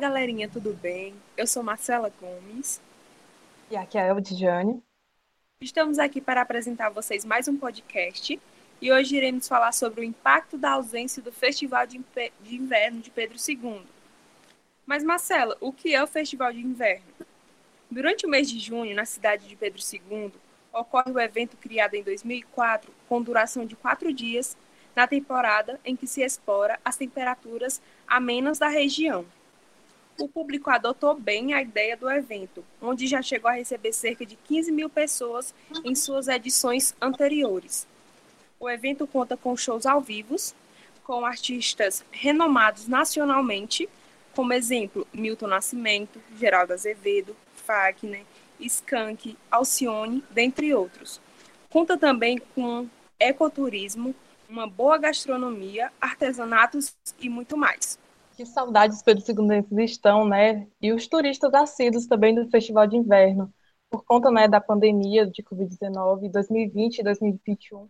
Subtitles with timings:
[0.00, 1.14] galerinha, tudo bem?
[1.36, 2.80] Eu sou Marcela Gomes.
[3.70, 4.82] E aqui é a Eldiane.
[5.60, 8.40] Estamos aqui para apresentar a vocês mais um podcast
[8.80, 12.00] e hoje iremos falar sobre o impacto da ausência do Festival de
[12.46, 13.82] Inverno de Pedro II.
[14.86, 17.04] Mas, Marcela, o que é o Festival de Inverno?
[17.90, 20.32] Durante o mês de junho, na cidade de Pedro II,
[20.72, 24.56] ocorre o evento criado em 2004 com duração de quatro dias
[24.96, 29.26] na temporada em que se explora as temperaturas amenas da região
[30.18, 34.36] o público adotou bem a ideia do evento, onde já chegou a receber cerca de
[34.36, 37.86] 15 mil pessoas em suas edições anteriores.
[38.58, 40.36] O evento conta com shows ao vivo,
[41.04, 43.88] com artistas renomados nacionalmente,
[44.34, 48.24] como exemplo Milton Nascimento, Geraldo Azevedo, Fagner,
[48.60, 51.20] Skank, Alcione, dentre outros.
[51.70, 54.14] Conta também com ecoturismo,
[54.48, 57.99] uma boa gastronomia, artesanatos e muito mais
[58.40, 60.66] que saudades Pedro II estão, né?
[60.80, 63.52] E os turistas assíduos também do Festival de Inverno,
[63.90, 67.86] por conta né, da pandemia de Covid-19, 2020 e 2021,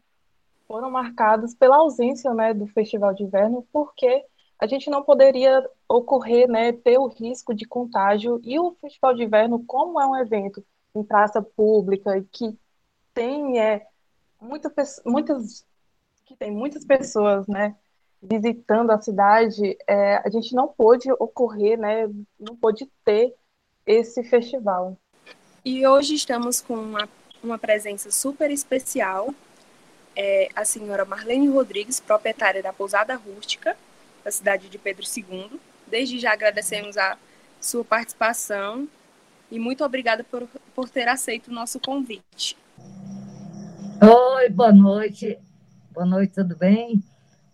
[0.67, 4.25] foram marcados pela ausência né, do Festival de Inverno, porque
[4.59, 8.41] a gente não poderia ocorrer, né, ter o risco de contágio.
[8.43, 10.65] E o Festival de Inverno, como é um evento
[10.97, 12.59] em praça pública e que
[13.15, 13.87] tem é,
[14.41, 14.73] muita,
[15.07, 15.65] muitas
[16.25, 17.77] que tem muitas pessoas, né,
[18.23, 23.35] visitando a cidade, é, a gente não pôde ocorrer, né, não pôde ter
[23.87, 24.97] esse festival.
[25.65, 27.09] E hoje estamos com uma,
[27.43, 29.35] uma presença super especial,
[30.15, 33.77] é, a senhora Marlene Rodrigues, proprietária da Pousada Rústica,
[34.25, 35.59] da cidade de Pedro II.
[35.87, 37.17] Desde já agradecemos a
[37.61, 38.89] sua participação
[39.51, 42.57] e muito obrigada por, por ter aceito o nosso convite.
[44.03, 45.39] Oi, boa noite.
[45.93, 47.03] Boa noite, tudo bem?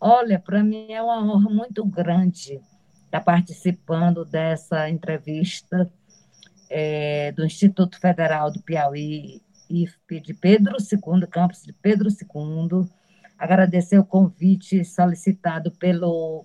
[0.00, 2.60] Olha, para mim é uma honra muito grande
[3.04, 5.90] estar participando dessa entrevista
[6.68, 12.88] é, do Instituto Federal do Piauí, IFP de Pedro II, campus de Pedro II.
[13.38, 16.44] Agradecer o convite solicitado pelo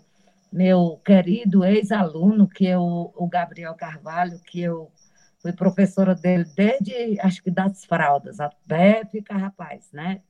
[0.51, 4.91] meu querido ex-aluno, que é o, o Gabriel Carvalho, que eu
[5.40, 10.22] fui professora dele desde, acho que das fraldas, até ficar rapaz, né?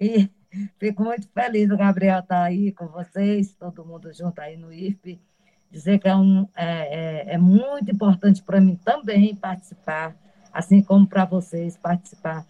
[0.00, 0.30] E
[0.78, 4.72] Fico muito feliz o Gabriel estar tá aí com vocês, todo mundo junto aí no
[4.72, 5.18] IFP.
[5.70, 10.16] Dizer que é, um, é, é, é muito importante para mim também participar,
[10.52, 12.46] assim como para vocês participar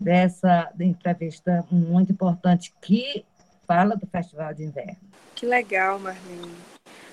[0.00, 3.24] dessa de entrevista muito importante que
[3.66, 4.96] fala do Festival de Inverno.
[5.34, 6.56] Que legal, Marlene.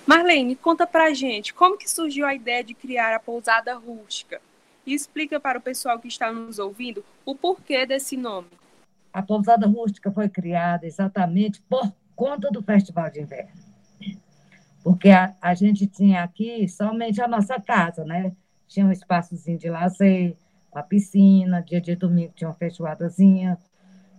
[0.08, 4.42] Marlene, conta pra gente como que surgiu a ideia de criar a pousada rústica
[4.86, 8.48] e explica para o pessoal que está nos ouvindo o porquê desse nome
[9.12, 13.52] a pousada rústica foi criada exatamente por conta do Festival de Inverno.
[14.84, 18.32] Porque a, a gente tinha aqui somente a nossa casa, né?
[18.68, 20.36] Tinha um espaçozinho de lazer,
[20.74, 23.58] a piscina, dia de domingo tinha uma feijoadazinha.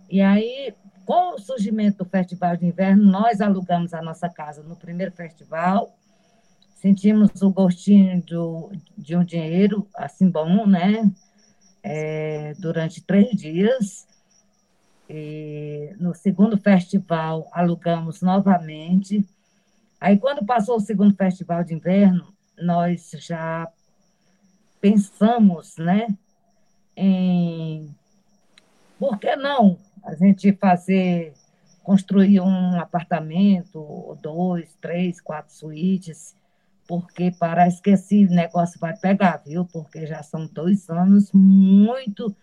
[0.09, 0.73] E aí,
[1.05, 5.95] com o surgimento do Festival de Inverno, nós alugamos a nossa casa no primeiro festival,
[6.75, 11.09] sentimos o gostinho do, de um dinheiro assim bom, né?
[11.83, 14.07] É, durante três dias.
[15.13, 19.27] E no segundo festival, alugamos novamente.
[19.99, 23.67] Aí, quando passou o segundo festival de inverno, nós já
[24.79, 26.07] pensamos, né,
[26.95, 27.93] em
[28.97, 31.33] por que não a gente fazer,
[31.83, 36.33] construir um apartamento, dois, três, quatro suítes,
[36.87, 39.65] porque parece que esse negócio vai pegar, viu?
[39.65, 42.33] Porque já são dois anos muito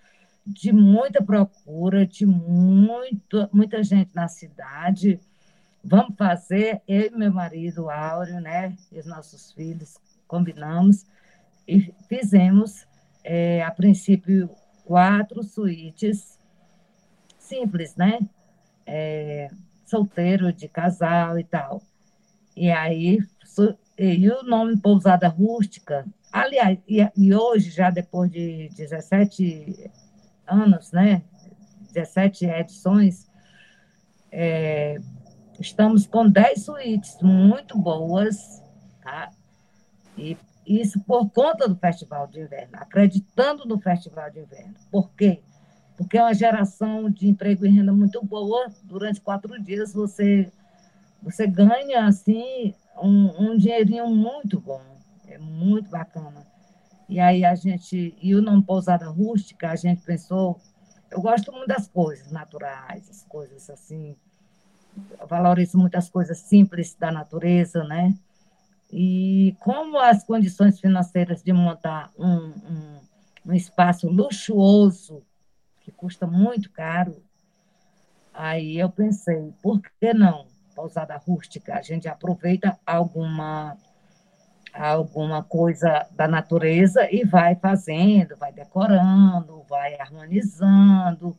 [0.49, 5.21] de muita procura, de muito, muita gente na cidade.
[5.85, 11.07] Vamos fazer, eu e meu marido, Áureo, né, e os nossos filhos, combinamos
[11.67, 12.87] e fizemos,
[13.23, 14.51] é, a princípio,
[14.85, 16.39] quatro suítes
[17.39, 18.19] simples, né?
[18.87, 19.51] É,
[19.85, 21.83] solteiro, de casal e tal.
[22.57, 23.19] E aí,
[23.99, 29.91] e o nome Pousada Rústica, aliás, e, e hoje, já depois de 17
[30.49, 31.23] anos, né?
[31.93, 33.29] 17 edições,
[34.31, 34.99] é,
[35.59, 38.63] estamos com 10 suítes muito boas,
[39.03, 39.31] tá?
[40.17, 40.37] E
[40.67, 44.75] isso por conta do Festival de Inverno, acreditando no Festival de Inverno.
[44.91, 45.41] Por quê?
[45.97, 48.71] Porque é uma geração de emprego e renda muito boa.
[48.85, 50.53] Durante quatro dias você,
[51.23, 54.83] você ganha assim um, um dinheirinho muito bom.
[55.27, 56.47] É muito bacana.
[57.09, 60.61] E aí a gente, e o nome Pousada Rústica, a gente pensou,
[61.11, 64.15] eu gosto muito das coisas naturais, as coisas assim,
[65.27, 68.15] valorizo muito as coisas simples da natureza, né?
[68.93, 73.01] E como as condições financeiras de montar um, um,
[73.47, 75.23] um espaço luxuoso,
[75.81, 77.23] que custa muito caro,
[78.35, 81.75] aí eu pensei, por que não pousada rústica?
[81.75, 83.77] A gente aproveita alguma
[84.73, 91.37] alguma coisa da natureza e vai fazendo, vai decorando, vai harmonizando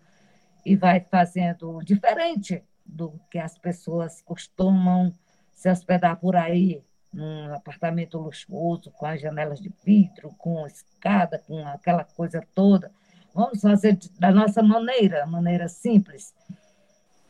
[0.65, 5.13] e vai fazendo diferente do que as pessoas costumam
[5.53, 6.81] se hospedar por aí,
[7.13, 12.91] num apartamento luxuoso, com as janelas de vidro, com escada, com aquela coisa toda.
[13.33, 16.33] Vamos fazer da nossa maneira, maneira simples,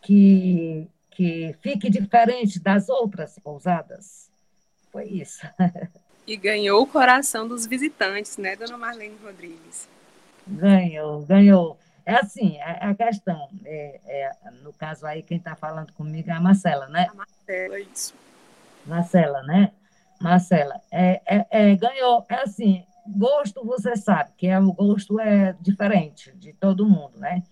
[0.01, 4.28] que, que fique diferente das outras pousadas.
[4.91, 5.45] Foi isso.
[6.25, 9.89] E ganhou o coração dos visitantes, né, dona Marlene Rodrigues?
[10.47, 11.77] Ganhou, ganhou.
[12.05, 14.31] É assim, a, a questão, é, é,
[14.63, 17.07] no caso aí, quem está falando comigo é a Marcela, né?
[17.09, 18.13] A Marcela, isso.
[18.85, 19.71] Marcela, né?
[20.19, 25.55] Marcela, é, é, é, ganhou, é assim, gosto você sabe, que é, o gosto é
[25.61, 27.43] diferente de todo mundo, né?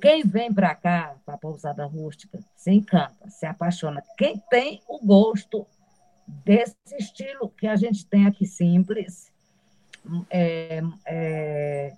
[0.00, 4.02] Quem vem para cá, para a pousada rústica, se encanta, se apaixona.
[4.16, 5.66] Quem tem o gosto
[6.44, 9.30] desse estilo que a gente tem aqui simples,
[10.30, 11.92] é, é,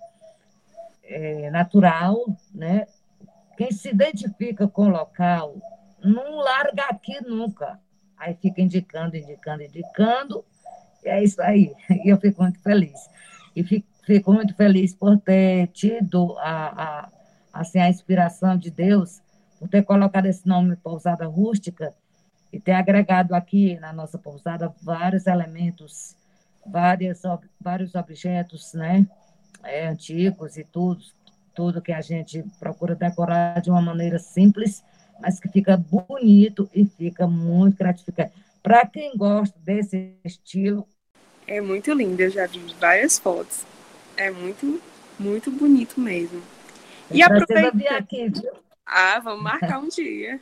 [1.03, 2.87] é, natural, né?
[3.57, 5.55] Quem se identifica com o local
[6.03, 7.79] não larga aqui nunca.
[8.17, 10.45] Aí fica indicando, indicando, indicando,
[11.03, 11.73] e é isso aí.
[12.03, 13.09] E eu fico muito feliz.
[13.55, 17.09] E fico, fico muito feliz por ter tido a, a,
[17.53, 19.21] assim, a inspiração de Deus,
[19.59, 21.93] por ter colocado esse nome Pousada Rústica,
[22.53, 26.15] e ter agregado aqui na nossa pousada vários elementos,
[26.63, 27.23] várias,
[27.59, 29.07] vários objetos né,
[29.63, 31.03] é, antigos e tudo,
[31.55, 34.83] tudo que a gente procura decorar de uma maneira simples,
[35.19, 38.33] mas que fica bonito e fica muito gratificante.
[38.61, 40.87] Para quem gosta desse estilo.
[41.47, 43.65] É muito lindo, eu já vi várias fotos.
[44.15, 44.79] É muito,
[45.19, 46.39] muito bonito mesmo.
[47.09, 47.81] E aproveitando.
[47.97, 48.53] Aqui, viu?
[48.85, 50.39] Ah, vamos marcar um dia.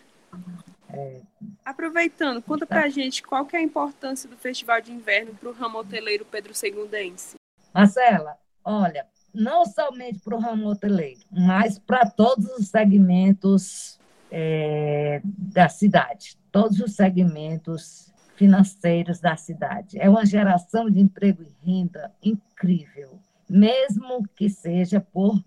[0.90, 1.22] É.
[1.64, 5.54] Aproveitando, conta pra gente qual que é a importância do Festival de Inverno para o
[5.54, 7.36] ramo hoteleiro Pedro Segundense.
[7.74, 14.00] Marcela, olha, não somente para o ramo hoteleiro, mas para todos os segmentos
[14.32, 20.00] é, da cidade, todos os segmentos financeiros da cidade.
[20.00, 25.40] É uma geração de emprego e renda incrível, mesmo que seja por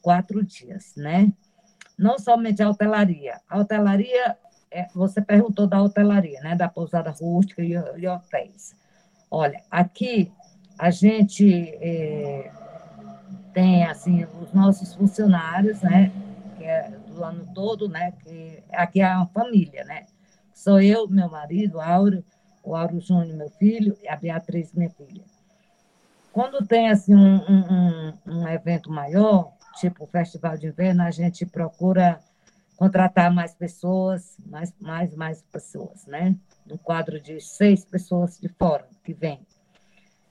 [0.00, 1.32] quatro dias, né?
[1.96, 3.40] Não somente a hotelaria.
[3.48, 4.36] A hotelaria
[4.72, 8.74] é, você perguntou da hotelaria, né, da pousada rústica e, e hotéis.
[9.30, 10.32] Olha, aqui
[10.78, 12.50] a gente é,
[13.52, 16.10] tem assim os nossos funcionários, né,
[16.56, 20.06] que é do ano todo, né, que aqui é uma família, né.
[20.54, 22.24] Sou eu, meu marido, Áureo,
[22.62, 25.24] o Áureo Júnior, meu filho, e a Beatriz, minha filha.
[26.32, 31.44] Quando tem assim um, um, um evento maior, tipo o Festival de Inverno, a gente
[31.44, 32.20] procura
[32.82, 36.34] contratar mais pessoas, mais, mais, mais pessoas, né?
[36.68, 39.38] Um quadro de seis pessoas de fora que vem.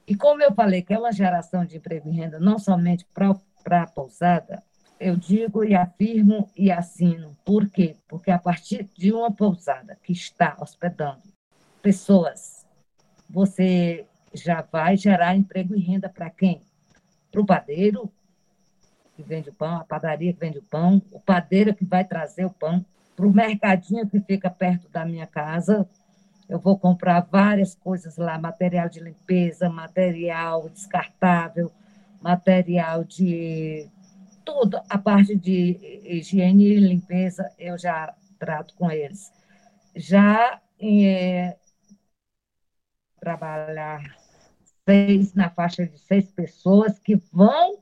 [0.06, 3.84] E como eu falei que é uma geração de emprego e renda não somente para
[3.84, 4.62] a pousada,
[5.00, 7.38] eu digo e afirmo e assino.
[7.46, 7.96] Por quê?
[8.06, 11.22] Porque a partir de uma pousada que está hospedando
[11.82, 12.66] pessoas,
[13.30, 16.62] você já vai gerar emprego e renda para quem?
[17.32, 18.12] Para o padeiro,
[19.22, 22.46] que vende o pão, a padaria que vende o pão, o padeiro que vai trazer
[22.46, 22.86] o pão,
[23.16, 25.88] para o mercadinho que fica perto da minha casa.
[26.50, 31.72] Eu vou comprar várias coisas lá, material de limpeza, material descartável,
[32.22, 33.88] material de
[34.44, 39.32] tudo, a parte de higiene e limpeza eu já trato com eles.
[39.96, 41.56] Já é,
[43.20, 44.18] trabalhar
[44.84, 47.78] seis, na faixa de seis pessoas que vão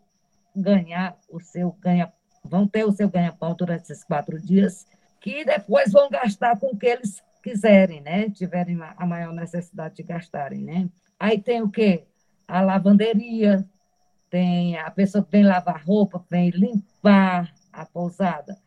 [0.61, 2.11] ganhar o seu ganha,
[2.43, 4.85] vão ter o seu ganha-pão durante esses quatro dias,
[5.19, 8.29] que depois vão gastar com o que eles quiserem, né?
[8.29, 10.89] Tiverem a maior necessidade de gastarem, né?
[11.19, 12.05] Aí tem o quê?
[12.47, 13.67] A lavanderia,
[14.29, 18.57] tem a pessoa que vem lavar roupa, vem limpar a pousada,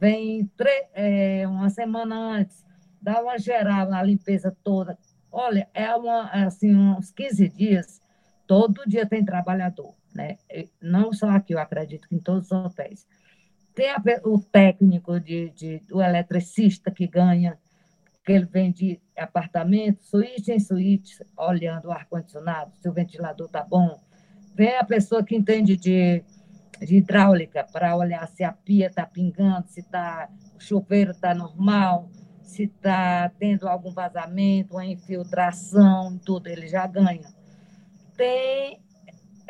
[0.00, 0.50] vem
[0.94, 2.64] é, uma semana antes,
[3.00, 4.98] dá uma geral na limpeza toda.
[5.30, 8.00] Olha, é uma, assim, uns 15 dias,
[8.46, 10.36] todo dia tem trabalhador né?
[10.82, 13.06] não só aqui, eu acredito que em todos os hotéis.
[13.72, 17.56] Tem a, o técnico, de, de, o eletricista que ganha,
[18.24, 24.00] que ele vende apartamento, suíte em suíte, olhando o ar-condicionado, se o ventilador está bom.
[24.56, 26.24] Vem a pessoa que entende de,
[26.80, 32.10] de hidráulica para olhar se a pia está pingando, se tá, o chuveiro está normal,
[32.42, 37.32] se está tendo algum vazamento, uma infiltração, tudo ele já ganha.
[38.16, 38.80] Tem,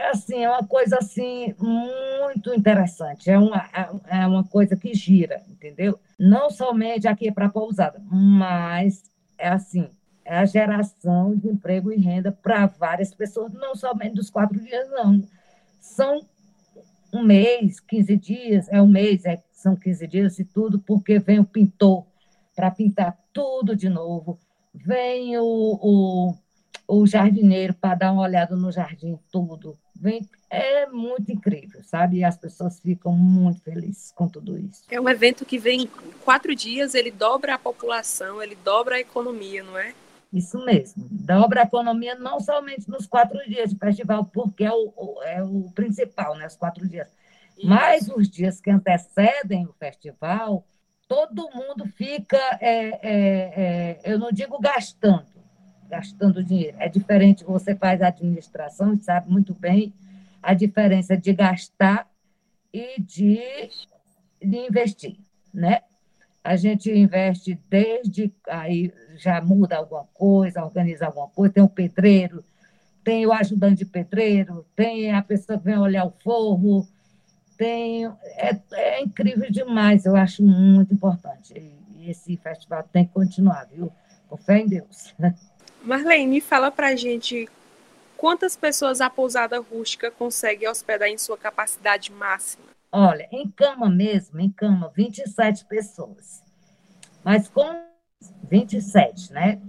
[0.07, 3.69] assim, é uma coisa assim muito interessante, é uma,
[4.07, 5.99] é uma coisa que gira, entendeu?
[6.19, 9.03] Não somente aqui para a pousada, mas
[9.37, 9.89] é assim,
[10.25, 14.89] é a geração de emprego e renda para várias pessoas, não somente dos quatro dias,
[14.91, 15.23] não.
[15.81, 16.21] São
[17.13, 21.39] um mês, 15 dias, é um mês, é, são 15 dias e tudo, porque vem
[21.39, 22.07] o pintor
[22.55, 24.39] para pintar tudo de novo,
[24.75, 26.35] vem o, o,
[26.87, 29.79] o jardineiro para dar uma olhada no jardim, tudo.
[30.01, 32.19] Vem, é muito incrível, sabe?
[32.19, 34.85] E as pessoas ficam muito felizes com tudo isso.
[34.91, 35.91] É um evento que vem
[36.25, 39.93] quatro dias, ele dobra a população, ele dobra a economia, não é?
[40.33, 41.07] Isso mesmo.
[41.11, 45.71] Dobra a economia não somente nos quatro dias de festival, porque é o, é o
[45.75, 46.47] principal, né?
[46.47, 47.09] Os quatro dias.
[47.57, 47.67] Isso.
[47.67, 50.65] Mas os dias que antecedem o festival,
[51.09, 55.27] todo mundo fica, é, é, é, eu não digo gastando,
[55.89, 56.77] gastando dinheiro.
[56.81, 59.93] É diferente, você faz administração e sabe muito bem
[60.43, 62.09] a diferença de gastar
[62.73, 63.41] e de,
[64.41, 65.17] de investir,
[65.53, 65.81] né?
[66.45, 72.45] A gente investe desde aí já muda alguma coisa, organiza alguma coisa, tem o pedreiro,
[73.03, 76.87] tem o ajudante de pedreiro, tem a pessoa que vem olhar o forro,
[77.57, 78.07] tem.
[78.37, 81.53] É, é incrível demais, eu acho muito importante.
[81.97, 83.93] E esse festival tem que continuar, viu?
[84.29, 85.15] Com fé em Deus.
[85.83, 87.49] Marlene, fala pra gente
[88.17, 92.67] quantas pessoas a pousada rústica consegue hospedar em sua capacidade máxima?
[92.91, 96.43] Olha, em cama mesmo, em cama, 27 pessoas.
[97.23, 97.85] Mas com
[98.49, 99.61] 27, né?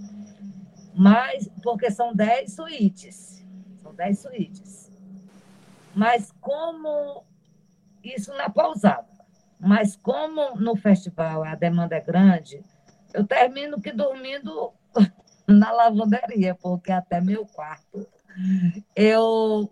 [0.95, 3.45] Mas, porque são 10 suítes.
[3.81, 4.91] São 10 suítes.
[5.95, 7.23] Mas como
[8.03, 9.07] isso na pousada,
[9.59, 12.63] mas como no festival a demanda é grande,
[13.13, 14.71] eu termino que dormindo
[15.53, 18.07] na lavanderia, porque até meu quarto
[18.95, 19.71] eu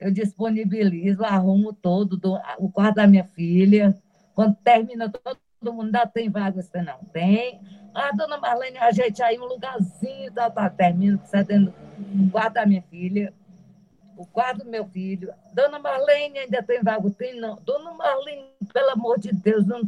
[0.00, 3.96] eu disponibilizo, arrumo todo do, o quarto da minha filha.
[4.32, 7.60] Quando termina todo mundo ainda tem vaga, você não tem.
[7.92, 11.74] Ah, dona Marlene, ajeite aí um lugarzinho, tá, tá, termino cedendo
[12.14, 13.34] o quarto da minha filha,
[14.16, 15.32] o quarto do meu filho.
[15.52, 17.10] Dona Marlene, ainda tem vaga?
[17.10, 17.58] Tem não.
[17.64, 19.80] Dona Marlene, pelo amor de Deus, não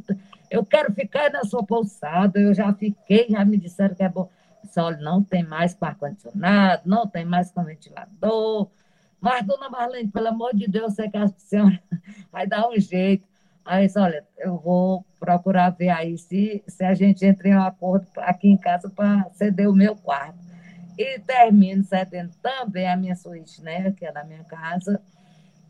[0.51, 4.29] eu quero ficar na sua pousada, eu já fiquei, já me disseram que é bom.
[4.71, 8.71] Só não tem mais com ar-condicionado, não tem mais com ventilador.
[9.21, 11.81] Mas, dona Marlene, pelo amor de Deus, sei que a senhora
[12.33, 13.29] vai dar um jeito.
[13.65, 18.07] Aí olha, eu vou procurar ver aí se, se a gente entra em um acordo
[18.17, 20.39] aqui em casa para ceder o meu quarto.
[20.99, 25.01] E termino cedendo também a minha suíte, né, que é da minha casa,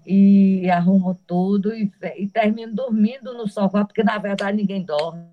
[0.07, 5.25] e arrumo tudo e, e termino dormindo no sofá, porque na verdade ninguém dorme,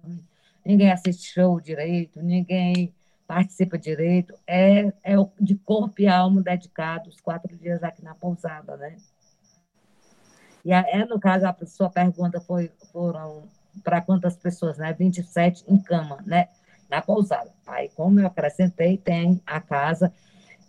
[0.65, 2.93] ninguém assiste show direito, ninguém
[3.27, 4.33] participa direito.
[4.47, 8.95] É, é de corpo e alma dedicado os quatro dias aqui na pousada, né?
[10.63, 13.43] E é, no caso, a sua pergunta foi, foram
[13.83, 14.93] para quantas pessoas, né?
[14.93, 16.47] 27 em cama, né?
[16.89, 17.51] Na pousada.
[17.65, 20.11] Aí, como eu acrescentei, tem a casa.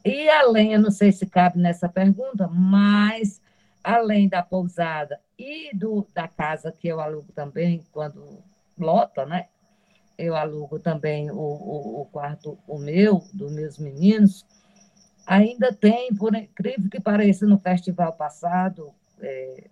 [0.04, 3.40] E além, eu não sei se cabe nessa pergunta, mas
[3.82, 8.42] além da pousada e do, da casa que eu alugo também, quando
[8.78, 9.46] lota, né?
[10.18, 14.44] Eu alugo também o, o, o quarto, o meu, dos meus meninos.
[15.24, 19.68] Ainda tem, por incrível que pareça, no festival passado, é,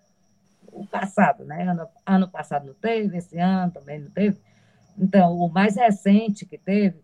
[0.71, 1.65] o passado, né?
[1.65, 4.39] Ano, ano passado não teve, esse ano também não teve.
[4.97, 7.03] Então, o mais recente que teve,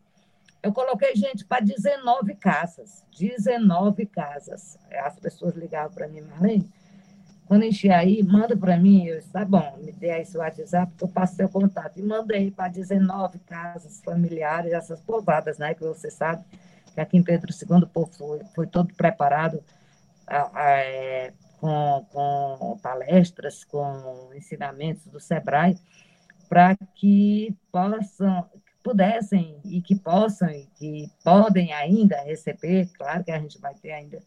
[0.63, 3.05] eu coloquei gente para 19 casas.
[3.19, 4.79] 19 casas.
[5.05, 6.71] As pessoas ligavam para mim, Marlene,
[7.47, 9.07] quando encher aí, manda para mim.
[9.07, 11.99] Eu disse, tá bom, me dê aí seu WhatsApp, que eu passo seu contato.
[11.99, 15.75] E mandei para 19 casas familiares, essas pousadas, né?
[15.75, 16.45] Que você sabe
[16.95, 19.63] que aqui em Pedro II o povo foi, foi todo preparado
[20.57, 25.79] é, com, com palestras, com ensinamentos do SEBRAE,
[26.49, 28.47] para que possam,
[28.83, 33.93] pudessem e que possam e que podem ainda receber, claro que a gente vai ter
[33.93, 34.19] ainda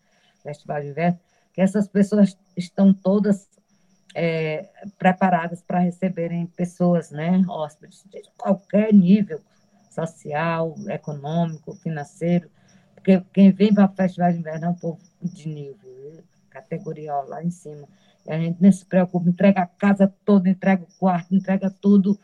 [0.41, 1.19] Festival de Inverno,
[1.55, 3.47] que essas pessoas estão todas
[4.13, 9.39] é, preparadas para receberem pessoas, né, hóspedes de qualquer nível
[9.89, 12.51] social, econômico, financeiro,
[12.93, 17.21] porque quem vem para o Festival de Inverno é um povo de nível, categoria ó,
[17.21, 17.88] lá em cima.
[18.27, 22.19] E a gente nem se preocupa, entrega a casa toda, entrega o quarto, entrega tudo.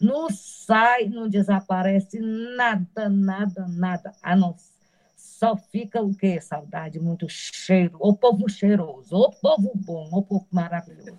[0.00, 4.12] Não sai, não desaparece nada, nada, nada.
[4.22, 4.56] A não
[5.42, 6.40] só fica o quê?
[6.40, 7.96] Saudade, muito cheiro.
[7.98, 11.18] O povo cheiroso, o povo bom, o povo maravilhoso.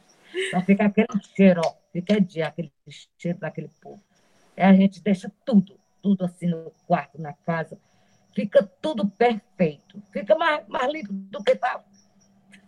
[0.50, 2.72] Só fica aquele cheiro, ó, fica dia, aquele
[3.20, 4.02] cheiro daquele povo.
[4.56, 7.78] E a gente deixa tudo, tudo assim no quarto, na casa.
[8.34, 10.02] Fica tudo perfeito.
[10.14, 11.84] Fica mais, mais limpo do que estava.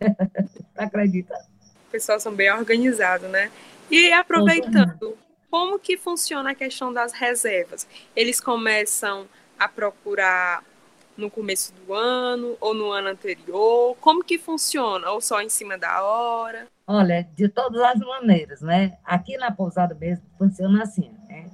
[0.76, 1.36] Acredita?
[1.88, 3.50] O pessoal são bem organizados, né?
[3.90, 5.18] E aproveitando,
[5.50, 7.88] como que funciona a questão das reservas?
[8.14, 9.26] Eles começam
[9.58, 10.62] a procurar
[11.18, 13.96] no começo do ano ou no ano anterior?
[14.02, 15.10] Como que funciona?
[15.12, 16.68] Ou só em cima da hora?
[16.88, 18.98] Olha, de todas as maneiras, né?
[19.04, 21.50] Aqui na pousada mesmo funciona assim, né?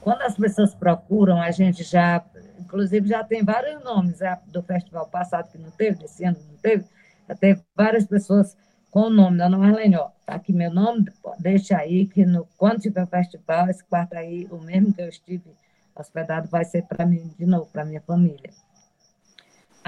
[0.00, 2.24] Quando as pessoas procuram, a gente já,
[2.58, 4.38] inclusive já tem vários nomes né?
[4.46, 6.84] do festival passado que não teve, desse ano não teve,
[7.28, 8.56] já teve várias pessoas
[8.90, 11.04] com o nome da Marlene, ó, tá aqui meu nome,
[11.38, 15.08] deixa aí que no, quando tiver o festival, esse quarto aí, o mesmo que eu
[15.08, 15.54] estive
[15.94, 18.50] hospedado, vai ser para mim de novo, para minha família.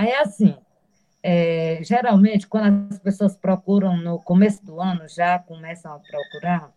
[0.00, 0.56] Aí, assim,
[1.22, 6.72] é, geralmente, quando as pessoas procuram no começo do ano, já começam a procurar,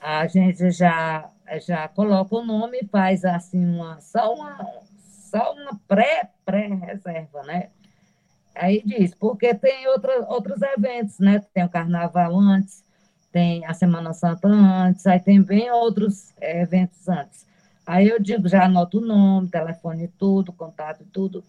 [0.00, 1.28] a gente já,
[1.60, 4.66] já coloca o nome e faz, assim, uma, só uma,
[5.30, 7.68] só uma pré-pré-reserva, né?
[8.54, 11.44] Aí diz, porque tem outra, outros eventos, né?
[11.52, 12.82] Tem o carnaval antes,
[13.30, 17.46] tem a Semana Santa antes, aí tem bem outros eventos antes.
[17.86, 21.44] Aí eu digo, já anoto o nome, telefone tudo, contato tudo,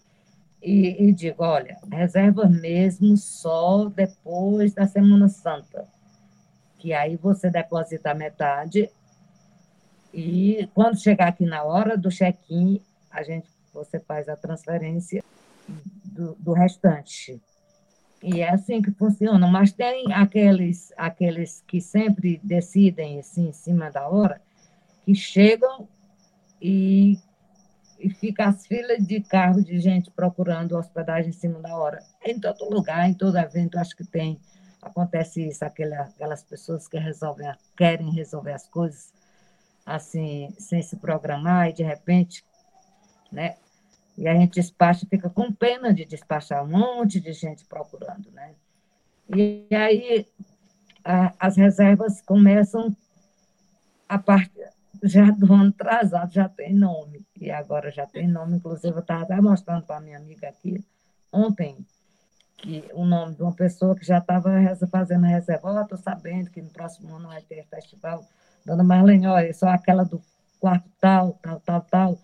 [0.66, 5.86] e, e digo, olha, reserva mesmo só depois da Semana Santa,
[6.76, 8.90] que aí você deposita metade
[10.12, 12.80] e quando chegar aqui na hora do check-in,
[13.10, 15.22] a gente você faz a transferência
[16.04, 17.40] do, do, restante.
[18.22, 19.46] E é assim que funciona.
[19.46, 24.40] Mas tem aqueles, aqueles que sempre decidem assim, em cima da hora,
[25.04, 25.86] que chegam
[26.60, 27.18] e
[28.06, 31.98] e fica as filas de carro de gente procurando hospedagem em cima da hora.
[32.24, 34.40] Em todo lugar, em todo evento, acho que tem.
[34.80, 39.12] Acontece isso, aquelas pessoas que resolvem, querem resolver as coisas
[39.84, 42.44] assim, sem se programar, e de repente,
[43.32, 43.56] né?
[44.16, 48.54] E a gente despacha, fica com pena de despachar um monte de gente procurando, né?
[49.34, 50.28] E aí
[51.04, 52.96] a, as reservas começam
[54.08, 58.94] a partir já do ano atrasado já tem nome, e agora já tem nome, inclusive
[58.94, 60.84] eu estava até mostrando para minha amiga aqui
[61.32, 61.76] ontem,
[62.56, 64.50] que o nome de uma pessoa que já estava
[64.90, 68.24] fazendo reserva, oh, estou sabendo que no próximo ano vai ter festival,
[68.64, 70.22] Dona Marlene, olha, só aquela do
[70.58, 72.18] quarto tal, tal, tal, tal,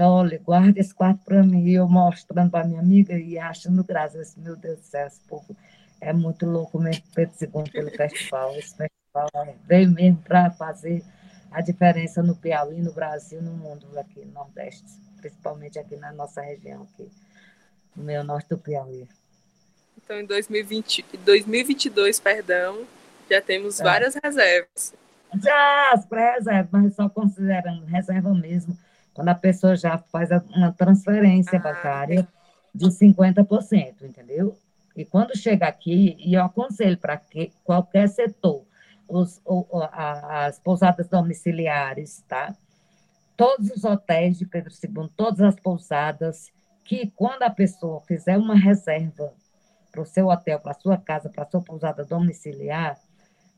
[0.00, 4.34] olha, guarda esse quarto para mim, e eu mostrando para minha amiga e achando graças,
[4.36, 5.56] meu Deus do céu, esse povo
[6.00, 9.28] é muito louco mesmo, Pedro II pelo festival, esse festival
[9.66, 11.04] veio mesmo para fazer
[11.50, 14.84] a diferença no Piauí, no Brasil, no mundo aqui no Nordeste,
[15.20, 17.10] principalmente aqui na nossa região, aqui,
[17.96, 19.08] no meio norte do Piauí.
[19.96, 22.86] Então, em 2020, 2022, perdão,
[23.30, 23.84] já temos é.
[23.84, 24.94] várias reservas.
[25.42, 28.76] Já, as pré-reservas, mas só considerando reserva mesmo,
[29.12, 32.28] quando a pessoa já faz uma transferência ah, bancária
[32.74, 34.56] de 50%, entendeu?
[34.96, 38.64] E quando chega aqui, e eu aconselho para que qualquer setor
[39.08, 39.40] os,
[39.92, 42.54] as pousadas domiciliares, tá?
[43.36, 46.50] Todos os hotéis de Pedro II, todas as pousadas,
[46.84, 49.32] que quando a pessoa fizer uma reserva
[49.90, 52.98] para o seu hotel, para a sua casa, para a sua pousada domiciliar,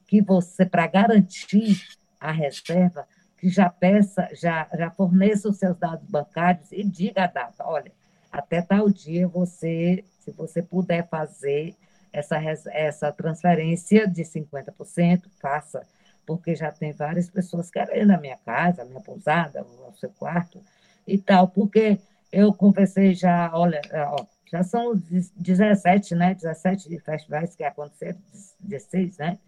[0.07, 1.83] que você, para garantir
[2.19, 3.07] a reserva,
[3.39, 7.65] que já peça, já, já forneça os seus dados bancários e diga a data.
[7.65, 7.93] Olha,
[8.31, 11.75] até tal dia você, se você puder fazer
[12.13, 12.37] essa,
[12.73, 15.83] essa transferência de 50%, faça,
[16.27, 20.61] porque já tem várias pessoas querendo a minha casa, a minha pousada, o seu quarto
[21.07, 21.99] e tal, porque
[22.33, 24.97] eu conversei já, olha, ó, já são
[25.37, 26.35] 17, né?
[26.35, 28.19] 17 festivais que aconteceram,
[28.61, 29.39] 16, né?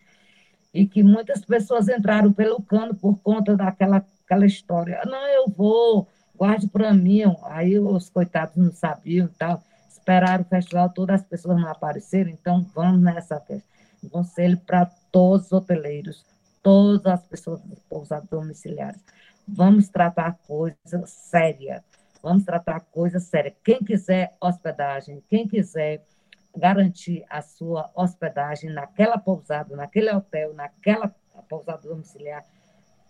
[0.73, 5.03] E que muitas pessoas entraram pelo cano por conta daquela aquela história.
[5.05, 7.23] Não, eu vou, guarde para mim.
[7.45, 9.63] Aí os coitados não sabiam e tal
[10.03, 13.69] esperaram o festival, todas as pessoas não apareceram, então vamos nessa festa.
[14.03, 16.27] Um conselho para todos os hoteleiros,
[16.61, 19.01] todas as pessoas pousadas domiciliares.
[19.47, 21.85] Vamos tratar coisa séria.
[22.21, 23.55] Vamos tratar coisa séria.
[23.65, 26.05] Quem quiser hospedagem, quem quiser
[26.57, 31.15] garantir a sua hospedagem naquela pousada, naquele hotel, naquela
[31.49, 32.45] pousada domiciliar,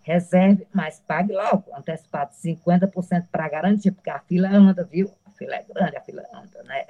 [0.03, 5.11] reserve, mas pague logo, antecipado, 50% para garantir, porque a fila anda, viu?
[5.43, 6.85] Fila é grande, a fila anda, né?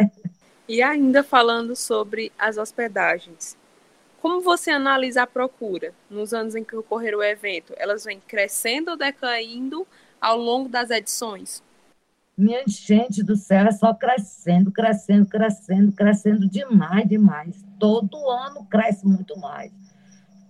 [0.68, 3.58] E ainda falando sobre as hospedagens,
[4.22, 7.74] como você analisa a procura nos anos em que ocorreu o evento?
[7.78, 9.86] Elas vêm crescendo ou decaindo
[10.22, 11.62] ao longo das edições?
[12.38, 17.64] Minha gente do céu, é só crescendo, crescendo, crescendo, crescendo demais, demais.
[17.78, 19.72] Todo ano cresce muito mais.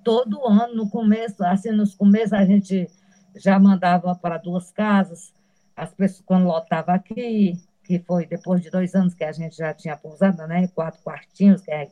[0.04, 2.88] Todo ano, no começo, assim, nos começos a gente
[3.36, 5.34] já mandava para duas casas,
[5.76, 9.74] as pessoas, quando lotava aqui, que foi depois de dois anos que a gente já
[9.74, 10.68] tinha pousada, né?
[10.70, 11.90] Quatro quartinhos, que é,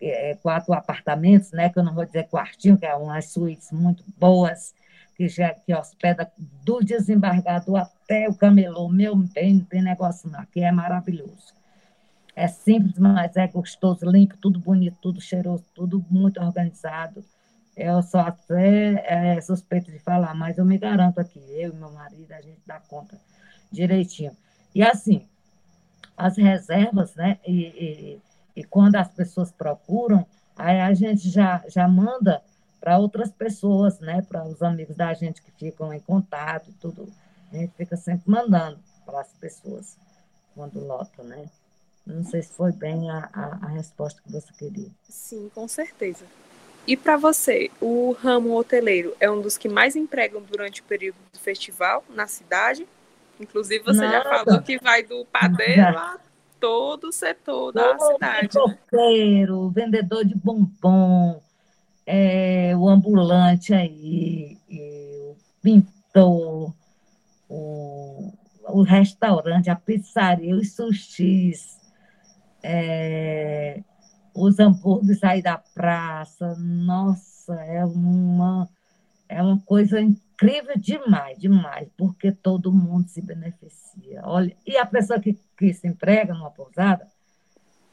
[0.00, 1.68] é, quatro apartamentos, né?
[1.68, 4.74] Que eu não vou dizer quartinho, que é umas suítes muito boas,
[5.16, 8.88] que já que hospeda do desembargador até o camelô.
[8.88, 11.54] Meu bem, não tem negócio não, aqui é maravilhoso.
[12.36, 17.24] É simples, mas é gostoso, limpo, tudo bonito, tudo cheiroso, tudo muito organizado.
[17.76, 19.04] Eu sou até
[19.36, 22.60] é, suspeito de falar, mas eu me garanto aqui, eu e meu marido, a gente
[22.66, 23.18] dá conta
[23.70, 24.36] direitinho.
[24.74, 25.26] E assim,
[26.16, 27.38] as reservas, né?
[27.46, 28.20] E, e,
[28.56, 32.42] e quando as pessoas procuram, aí a gente já, já manda
[32.80, 34.22] para outras pessoas, né?
[34.22, 37.12] Para os amigos da gente que ficam em contato, tudo.
[37.52, 39.96] A gente fica sempre mandando para as pessoas
[40.54, 41.48] quando lota, né?
[42.06, 44.90] Não sei se foi bem a, a, a resposta que você queria.
[45.08, 46.24] Sim, com certeza.
[46.86, 51.16] E para você, o ramo hoteleiro é um dos que mais empregam durante o período
[51.32, 52.86] do festival na cidade?
[53.40, 54.12] Inclusive, você Nada.
[54.12, 56.18] já falou que vai do padeiro a
[56.60, 58.48] todo o setor da todo cidade.
[58.48, 59.72] Coqueiro, né?
[59.74, 61.40] vendedor de bombom,
[62.06, 66.72] é, o ambulante aí, o pintor,
[67.48, 68.32] o,
[68.68, 71.78] o restaurante, a pizzaria, os sushis,
[72.62, 73.82] é,
[74.34, 78.68] os hambúrgueres aí da praça, nossa, é uma,
[79.28, 80.23] é uma coisa incrível
[80.76, 84.22] demais, demais, porque todo mundo se beneficia.
[84.24, 87.06] Olha, e a pessoa que, que se emprega numa pousada,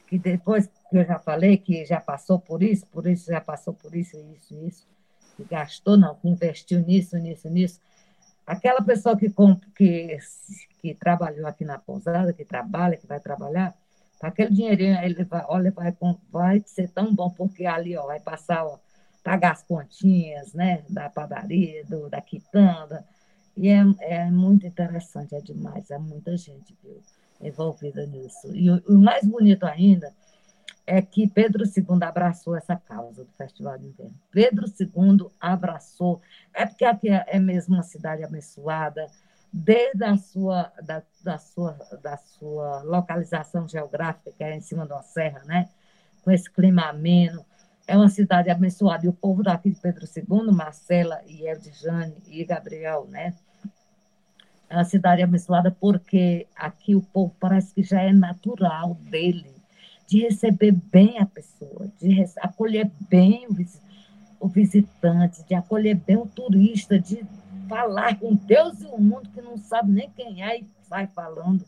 [0.08, 3.72] que depois que eu já falei, que já passou por isso, por isso, já passou
[3.72, 4.86] por isso, isso, isso,
[5.36, 7.80] que gastou, não, que investiu nisso, nisso, nisso.
[8.46, 9.32] Aquela pessoa que,
[9.74, 10.18] que,
[10.80, 13.74] que trabalhou aqui na pousada, que trabalha, que vai trabalhar,
[14.20, 15.96] aquele dinheirinho, ele vai, olha, vai,
[16.30, 18.78] vai ser tão bom, porque ali ó, vai passar, ó,
[19.22, 23.04] pagar as continhas né, da padaria, do, da quitanda.
[23.56, 27.00] E é, é muito interessante, é demais, é muita gente viu,
[27.40, 28.54] envolvida nisso.
[28.54, 30.12] E o, o mais bonito ainda
[30.86, 34.14] é que Pedro II abraçou essa causa do Festival de Inverno.
[34.30, 36.20] Pedro II abraçou,
[36.52, 39.06] é porque aqui é, é mesmo uma cidade abençoada,
[39.52, 44.92] desde a sua, da, da, sua, da sua localização geográfica, que é em cima de
[44.92, 45.68] uma serra, né?
[46.22, 47.44] com esse clima ameno,
[47.92, 49.04] é uma cidade abençoada.
[49.04, 53.34] E o povo daqui de Pedro II, Marcela e Eldjane e Gabriel, né?
[54.70, 59.54] É uma cidade abençoada porque aqui o povo parece que já é natural dele,
[60.06, 63.46] de receber bem a pessoa, de acolher bem
[64.40, 67.22] o visitante, de acolher bem o turista, de
[67.68, 71.60] falar com Deus e o mundo que não sabe nem quem é e sai falando.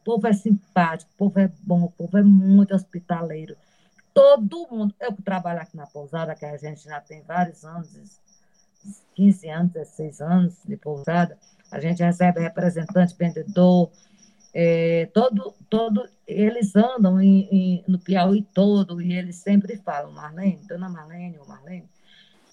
[0.00, 3.54] O povo é simpático, o povo é bom, o povo é muito hospitaleiro
[4.16, 4.94] todo mundo.
[4.98, 8.18] Eu trabalho aqui na pousada, que a gente já tem vários anos,
[9.14, 11.36] 15 anos, 16 anos de pousada,
[11.70, 13.90] a gente recebe representante, vendedor,
[14.54, 20.60] é, todo, todo, eles andam em, em, no Piauí todo e eles sempre falam, Marlene,
[20.66, 21.86] dona Marlene ou Marlene,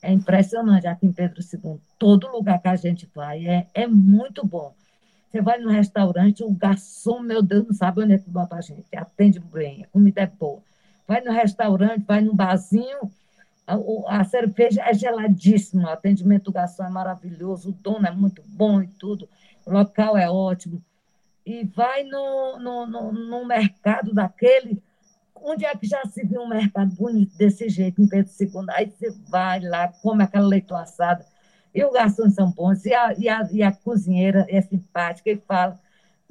[0.01, 4.45] é impressionante aqui em Pedro II, todo lugar que a gente vai é, é muito
[4.45, 4.73] bom.
[5.31, 8.61] Você vai no restaurante, o garçom, meu Deus, não sabe onde é que bota a
[8.61, 10.61] gente, atende bem, a comida é boa
[11.07, 13.11] vai no restaurante, vai no barzinho,
[13.65, 13.77] a,
[14.19, 18.81] a cerveja é geladíssima, o atendimento do garçom é maravilhoso, o dono é muito bom
[18.81, 19.27] e tudo,
[19.65, 20.81] o local é ótimo.
[21.45, 24.81] E vai no, no, no, no mercado daquele,
[25.35, 28.49] onde é que já se viu um mercado bonito desse jeito, em Pedro II?
[28.69, 31.25] Aí você vai lá, come aquela leite assada,
[31.73, 35.37] e os garçons são bons, e a, e a, e a cozinheira é simpática e
[35.37, 35.79] fala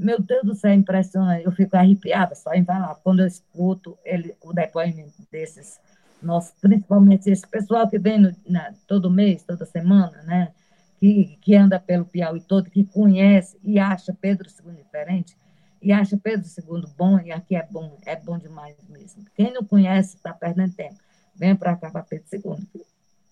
[0.03, 1.45] meu Deus do céu, impressionante.
[1.45, 2.95] Eu fico arrepiada só em falar.
[2.97, 5.81] Quando eu escuto ele, o depoimento desses
[6.23, 10.53] nossos, principalmente esse pessoal que vem no, na, todo mês, toda semana, né?
[10.99, 15.37] Que, que anda pelo Piauí todo, que conhece e acha Pedro II diferente,
[15.81, 19.25] e acha Pedro II bom, e aqui é bom, é bom demais mesmo.
[19.35, 20.95] Quem não conhece está perdendo tempo.
[21.35, 22.85] Venha para cá, para Pedro II,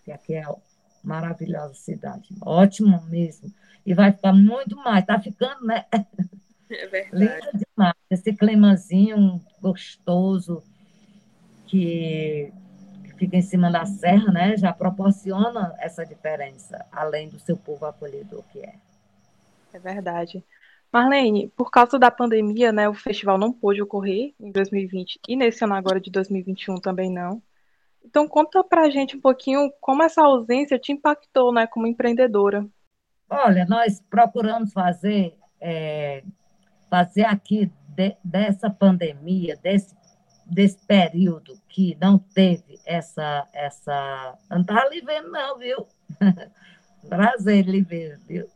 [0.04, 0.44] que aqui é
[1.04, 2.28] maravilhosa cidade.
[2.40, 3.52] Ótimo mesmo.
[3.86, 5.02] E vai ficar muito mais.
[5.02, 5.84] Está ficando, né?
[6.80, 7.24] É verdade.
[7.24, 7.94] Linda demais.
[8.08, 10.62] Esse climazinho gostoso
[11.66, 12.52] que,
[13.04, 14.56] que fica em cima da serra, né?
[14.56, 18.74] Já proporciona essa diferença, além do seu povo acolhedor que é.
[19.72, 20.44] É verdade.
[20.92, 25.62] Marlene, por causa da pandemia, né, o festival não pôde ocorrer em 2020 e nesse
[25.64, 27.40] ano agora de 2021 também não.
[28.04, 32.66] Então conta pra gente um pouquinho como essa ausência te impactou, né, como empreendedora.
[33.28, 36.24] Olha, nós procuramos fazer é,
[36.90, 39.94] fazer aqui de, dessa pandemia, desse,
[40.44, 43.46] desse período que não teve essa.
[43.52, 45.86] essa não estava lhe vendo, não, viu?
[47.08, 48.46] Prazer lhe ver, viu?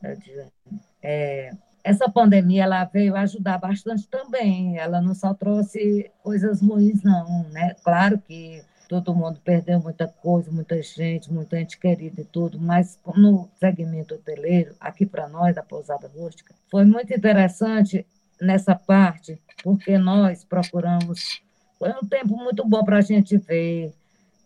[1.02, 1.50] É,
[1.82, 4.78] essa pandemia ela veio ajudar bastante também.
[4.78, 7.74] Ela não só trouxe coisas ruins, não, né?
[7.82, 12.98] Claro que todo mundo perdeu muita coisa, muita gente, muita gente querida e tudo, mas
[13.16, 18.06] no segmento hoteleiro, aqui para nós, da Pousada Rústica, foi muito interessante
[18.40, 21.40] nessa parte, porque nós procuramos.
[21.78, 23.92] Foi um tempo muito bom para a gente ver,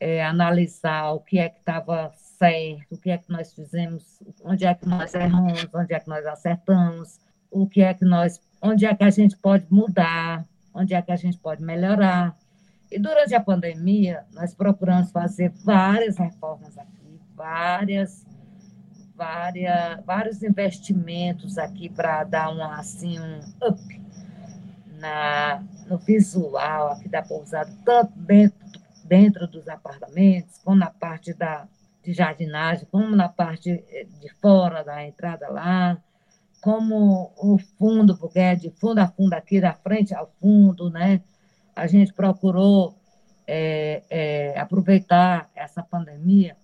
[0.00, 4.04] é, analisar o que é que estava certo, o que é que nós fizemos,
[4.44, 7.18] onde é que nós erramos, onde é que nós acertamos,
[7.50, 11.10] o que é que nós, onde é que a gente pode mudar, onde é que
[11.10, 12.36] a gente pode melhorar.
[12.90, 18.24] E durante a pandemia, nós procuramos fazer várias reformas aqui, várias,
[19.18, 24.02] várias, vários investimentos aqui para dar um, assim, um up
[24.98, 28.58] na, no visual aqui da pousada, tanto dentro,
[29.04, 31.66] dentro dos apartamentos, como na parte da,
[32.02, 33.84] de jardinagem, como na parte
[34.20, 35.98] de fora da entrada lá,
[36.62, 41.20] como o fundo, porque é de fundo a fundo aqui, da frente ao fundo, né?
[41.78, 42.94] a gente procurou
[43.46, 46.56] é, é, aproveitar essa pandemia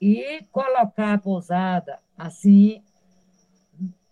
[0.00, 2.82] e colocar a pousada assim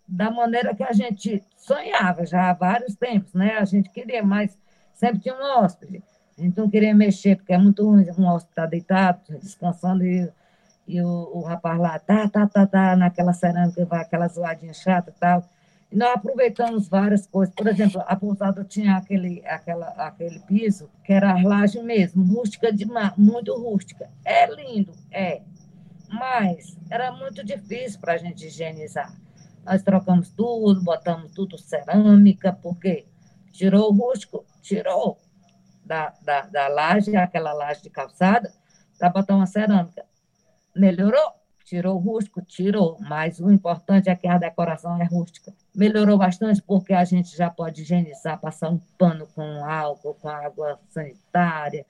[0.07, 3.57] da maneira que a gente sonhava já há vários tempos, né?
[3.57, 4.57] A gente queria mais,
[4.93, 6.03] sempre tinha um hóspede.
[6.37, 10.05] A gente não queria mexer, porque é muito ruim um hóspede estar tá deitado, descansando,
[10.05, 10.29] e,
[10.87, 15.11] e o, o rapaz lá, tá, tá, tá, tá, naquela cerâmica, vai aquela zoadinha chata
[15.15, 15.43] e tal.
[15.91, 17.55] E nós aproveitamos várias coisas.
[17.55, 22.71] Por exemplo, a pousada tinha aquele, aquela, aquele piso que era a laje mesmo, rústica
[22.71, 24.09] demais, muito rústica.
[24.23, 25.41] É lindo, é.
[26.09, 29.13] Mas era muito difícil para a gente higienizar.
[29.65, 33.05] Nós trocamos tudo, botamos tudo cerâmica, porque
[33.51, 35.17] tirou o rústico, tirou
[35.83, 38.53] da, da, da laje, aquela laje de calçada,
[38.97, 40.05] para botar uma cerâmica.
[40.75, 41.33] Melhorou?
[41.63, 42.43] Tirou o rústico?
[42.43, 45.51] Tirou, mas o importante é que a decoração é rústica.
[45.75, 50.79] Melhorou bastante porque a gente já pode higienizar, passar um pano com álcool, com água
[50.89, 51.83] sanitária.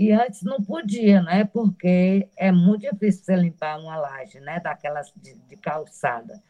[0.00, 1.44] E antes não podia, né?
[1.44, 4.58] Porque é muito difícil você limpar uma laje, né?
[4.58, 6.42] Daquelas de, de calçada.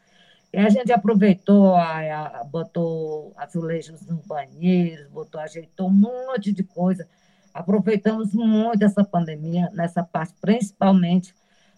[0.53, 6.63] E a gente aproveitou, a, a, botou azulejos no banheiro, botou, ajeitou um monte de
[6.63, 7.05] coisa.
[7.53, 11.35] Aproveitamos muito essa pandemia, nessa parte, principalmente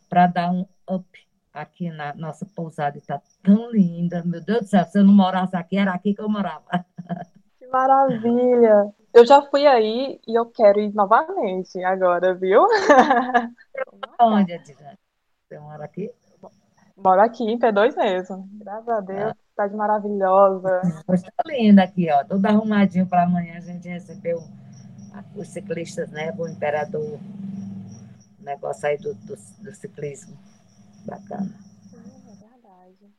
[0.08, 3.00] para dar um up aqui na nossa pousada.
[3.00, 4.22] Está tão linda.
[4.24, 6.86] Meu Deus do céu, se eu não morasse aqui, era aqui que eu morava.
[7.74, 8.94] Maravilha!
[9.12, 12.62] Eu já fui aí e eu quero ir novamente agora, viu?
[14.22, 15.00] Onde, Adriane?
[15.42, 16.12] Você mora aqui?
[16.96, 18.48] Moro aqui em P2 mesmo.
[18.54, 19.36] Graças a Deus, ah.
[19.50, 20.82] cidade maravilhosa.
[21.12, 22.24] Está linda aqui, ó.
[22.24, 24.38] Tudo arrumadinho para amanhã a gente recebeu
[25.36, 26.32] os ciclistas, né?
[26.38, 27.20] O imperador
[28.40, 30.38] negócio aí do, do, do ciclismo.
[31.06, 31.50] Bacana.
[31.92, 33.14] é verdade.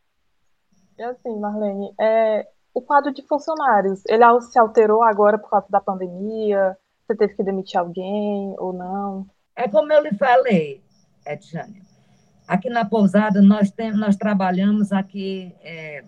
[0.96, 5.80] E assim, Marlene, é, o quadro de funcionários, ele se alterou agora por causa da
[5.80, 6.76] pandemia?
[7.06, 9.26] Você teve que demitir alguém ou não?
[9.54, 10.82] É como eu lhe falei,
[11.24, 11.82] Edjane.
[12.46, 16.04] Aqui na pousada nós temos, nós trabalhamos aqui é,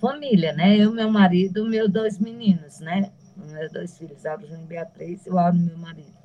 [0.00, 0.76] família, né?
[0.76, 3.10] Eu, meu marido, meus dois meninos, né?
[3.36, 6.20] Meus dois filhos, Auro e Beatriz, e o Auro, meu marido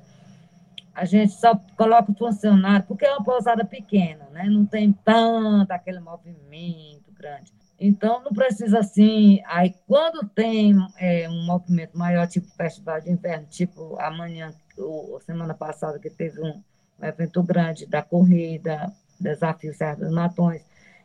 [0.96, 4.44] a gente só coloca o funcionário, porque é uma pousada pequena, né?
[4.44, 7.52] não tem tanto aquele movimento grande.
[7.78, 9.42] Então, não precisa assim.
[9.46, 15.54] Aí, quando tem é, um movimento maior, tipo festival de inverno, tipo amanhã, ou semana
[15.54, 16.62] passada, que teve um,
[17.02, 20.62] evento grande da corrida, desafio Serra dos Matões,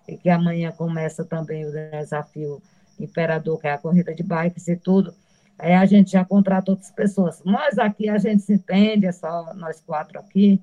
[0.07, 2.61] e que amanhã começa também o desafio
[2.99, 5.13] Imperador, que é a corrida de bikes e tudo.
[5.57, 7.41] Aí a gente já contrata outras pessoas.
[7.43, 10.61] Nós aqui, a gente se entende, é só nós quatro aqui.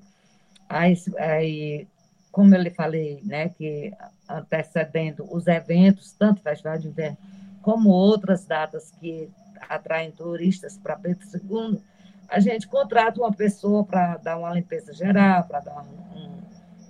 [0.67, 1.87] Aí, aí
[2.31, 3.93] como eu lhe falei, né, que
[4.27, 7.17] antecedendo os eventos, tanto Festival de Inverno
[7.61, 9.29] como outras datas que
[9.67, 11.81] atraem turistas para Pedro II,
[12.27, 15.83] a gente contrata uma pessoa para dar uma limpeza geral, para dar
[16.15, 16.41] um,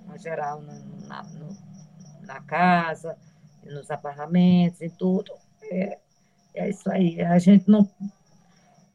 [0.06, 0.62] uma geral
[1.06, 1.56] na, no,
[2.26, 3.16] na casa,
[3.64, 5.32] nos apartamentos e tudo.
[5.62, 5.98] É,
[6.54, 7.20] é isso aí.
[7.22, 7.88] A gente não.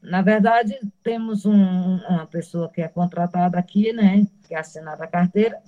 [0.00, 4.24] Na verdade, temos um, uma pessoa que é contratada aqui, né?
[4.46, 5.60] Que é assinada a carteira.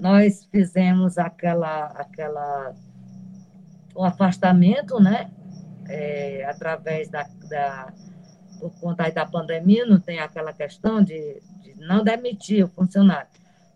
[0.00, 2.74] Nós fizemos aquela, aquela
[3.94, 5.30] o afastamento, né?
[5.88, 7.92] É, através da, da
[8.58, 13.30] por conta da pandemia, não tem aquela questão de, de, não demitir o funcionário,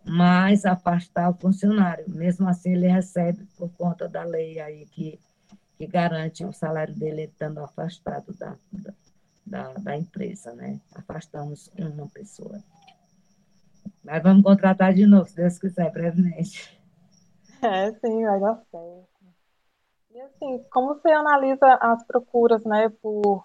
[0.05, 2.05] mas afastar o funcionário.
[2.09, 5.19] Mesmo assim, ele recebe por conta da lei aí que
[5.77, 8.57] que garante o salário dele estando afastado da,
[9.45, 10.81] da, da empresa, né?
[10.95, 12.63] Afastamos uma pessoa.
[14.03, 16.79] Mas vamos contratar de novo, se Deus quiser, brevemente.
[17.63, 19.09] É, sim, vai dar certo.
[20.15, 23.45] E assim, como você analisa as procuras, né, por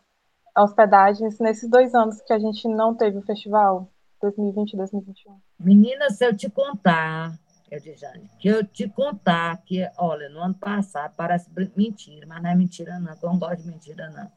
[0.55, 3.89] hospedagens nesses dois anos que a gente não teve o festival,
[4.21, 5.39] 2020 e 2021?
[5.59, 7.33] Menina, se eu te contar,
[7.71, 8.05] eu disse,
[8.39, 12.99] que eu te contar que, olha, no ano passado parece mentira, mas não é mentira
[12.99, 14.29] não, eu não gosto de mentira não.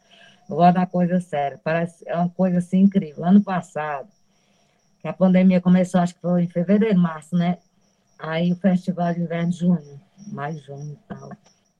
[0.49, 3.25] Eu gosto da coisa séria, parece é uma coisa assim incrível.
[3.25, 4.09] Ano passado,
[5.09, 7.59] a pandemia começou, acho que foi em fevereiro, março, né?
[8.19, 11.31] Aí o festival de inverno, junho, mais junho e tal.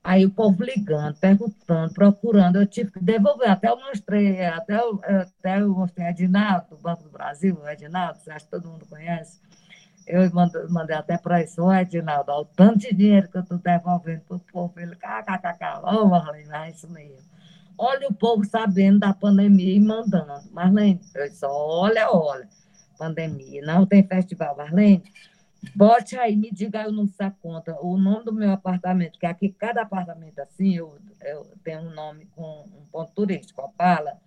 [0.03, 3.49] Aí o povo ligando, perguntando, procurando, eu tive que devolver.
[3.49, 8.19] Até eu mostrei, até eu, até eu mostrei Edinaldo, do Banco do Brasil, o Edinaldo,
[8.19, 9.39] você acha que todo mundo conhece?
[10.05, 13.41] Eu mandei, mandei até para isso, o Edinaldo, olha o tanto de dinheiro que eu
[13.43, 14.73] estou devolvendo para o povo.
[14.77, 17.23] Ele, kkkk, ô Marlene, é isso mesmo.
[17.77, 20.51] Olha o povo sabendo da pandemia e mandando.
[20.51, 22.45] Marlene, eu disse, olha, olha,
[22.97, 24.55] pandemia, não tem festival.
[24.55, 25.03] Marlene,
[25.75, 29.25] Bote aí, me diga aí o número dessa conta, o nome do meu apartamento, que
[29.25, 34.17] aqui cada apartamento assim, eu, eu tenho um nome com um ponto turístico, Opala,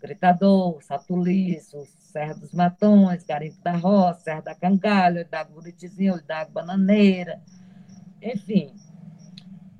[0.00, 7.40] Gritador, Satuliço, Serra dos Matões, Garimpo da Roça, Serra da Cangalha, da Buritizinho, da Bananeira,
[8.20, 8.74] enfim.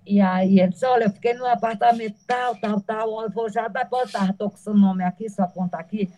[0.05, 3.67] E aí ele disse, olha, eu fiquei no apartamento tal, tal, tal, eu vou já
[3.67, 6.13] depositar, estou com seu nome aqui, sua conta aqui,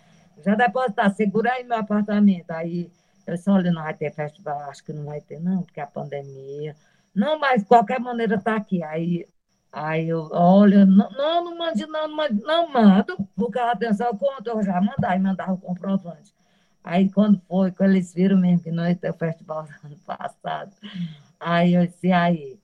[0.44, 2.50] já depositar, segura aí meu apartamento.
[2.50, 2.90] Aí
[3.26, 5.86] eu disse, olha, não vai ter festival, acho que não vai ter, não, porque a
[5.86, 6.76] pandemia.
[7.14, 8.82] Não, mas de qualquer maneira está aqui.
[8.82, 9.26] Aí,
[9.72, 14.16] aí eu, olha, não, não, não mande, não, não mande, não mando, porque a atenção
[14.16, 16.34] conta, eu já mandar e mandar o comprovante.
[16.82, 19.98] Aí, quando foi, quando eles viram mesmo que não ia ter o festival no ano
[20.06, 20.72] passado,
[21.40, 22.58] aí eu disse, aí,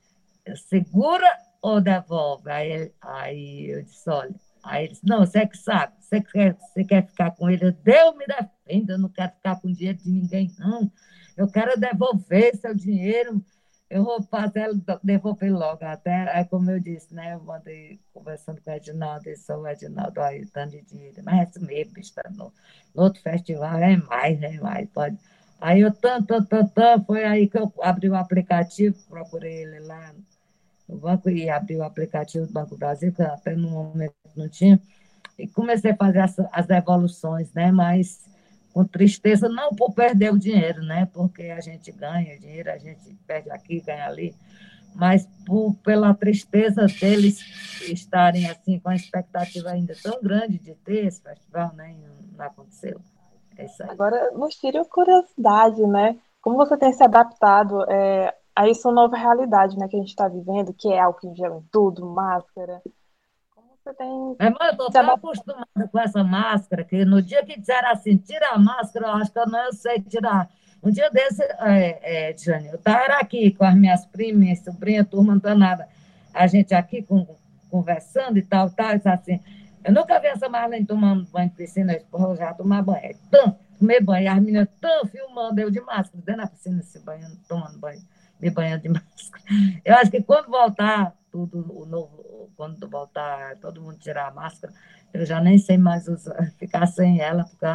[0.68, 1.26] segura
[1.62, 2.50] ou devolve?
[2.50, 6.54] Aí, aí eu disse, olha, Aí ele disse, não, você é que sabe, você quer,
[6.54, 7.72] você quer ficar com ele?
[7.72, 10.90] Deus me defenda, eu não quero ficar com dinheiro de ninguém, não.
[11.36, 13.42] Eu quero devolver seu dinheiro,
[13.88, 14.70] eu vou fazer
[15.02, 15.84] devolver logo.
[15.84, 19.68] Até, aí, como eu disse, né, eu mandei conversando com o Edinaldo, e sou o
[19.68, 21.22] Edinaldo, aí, tanto de dinheiro.
[21.24, 22.52] Mas é isso mesmo, bicho, tá no,
[22.94, 25.18] no outro festival é mais, é mais, pode.
[25.60, 30.14] Aí eu, tanto, tanto, tanto, foi aí que eu abri o aplicativo, procurei ele lá
[30.90, 34.80] no banco e abri o aplicativo do Banco Brasil, que até no momento não tinha,
[35.38, 37.70] e comecei a fazer as, as devoluções, né?
[37.70, 38.28] Mas
[38.72, 41.08] com tristeza, não por perder o dinheiro, né?
[41.12, 44.34] Porque a gente ganha dinheiro, a gente perde aqui, ganha ali,
[44.94, 47.40] mas por, pela tristeza deles
[47.88, 51.92] estarem assim com a expectativa ainda tão grande de ter esse festival, né?
[51.92, 53.00] E não, aconteceu.
[53.56, 53.66] É.
[53.90, 56.16] Agora, nos tire curiosidade, né?
[56.40, 60.28] Como você tem se adaptado é, a essa nova realidade, né, que a gente está
[60.28, 62.82] vivendo, que é álcool em gel em tudo, máscara,
[63.82, 64.36] você tem.
[64.38, 68.16] É, mas eu estou tão acostumada com essa máscara que no dia que disseram assim,
[68.16, 70.48] tira a máscara, eu acho que eu não sei tirar.
[70.82, 75.04] Um dia desse, é, é, Jane, eu estava aqui com as minhas primas, minha sobrinha,
[75.04, 75.88] turma danada,
[76.32, 77.26] a gente aqui com,
[77.70, 79.40] conversando e tal, tal, e assim.
[79.82, 83.16] Eu nunca vi essa Marlene tomando banho de piscina, eu já tomar banho.
[83.30, 87.36] Tão, tomei banho, as meninas tão filmando eu de máscara, dentro da piscina, se banhando,
[87.48, 88.00] tomando banho,
[88.40, 89.42] me banhando de máscara.
[89.84, 94.72] Eu acho que quando voltar tudo, o novo, quando voltar todo mundo tirar a máscara,
[95.12, 97.66] eu já nem sei mais usar, ficar sem ela, porque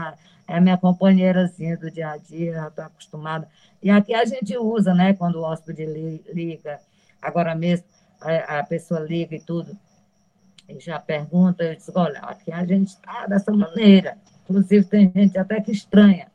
[0.47, 3.47] é minha companheirazinha do dia a dia, estou acostumada.
[3.81, 6.79] E aqui a gente usa, né, quando o hóspede liga,
[7.21, 7.85] agora mesmo
[8.21, 9.77] a, a pessoa liga e tudo,
[10.67, 14.17] e já pergunta, eu disse, olha, aqui a gente está dessa maneira.
[14.43, 16.27] Inclusive, tem gente até que estranha.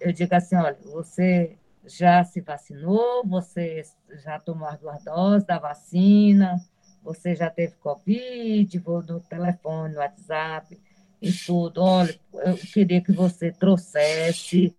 [0.00, 3.82] Eu digo assim, olha, você já se vacinou, você
[4.22, 6.60] já tomou as duas doses da vacina,
[7.02, 10.80] você já teve Covid, vou no telefone, no WhatsApp
[11.20, 11.82] e tudo.
[11.82, 14.74] Olha, eu queria que você trouxesse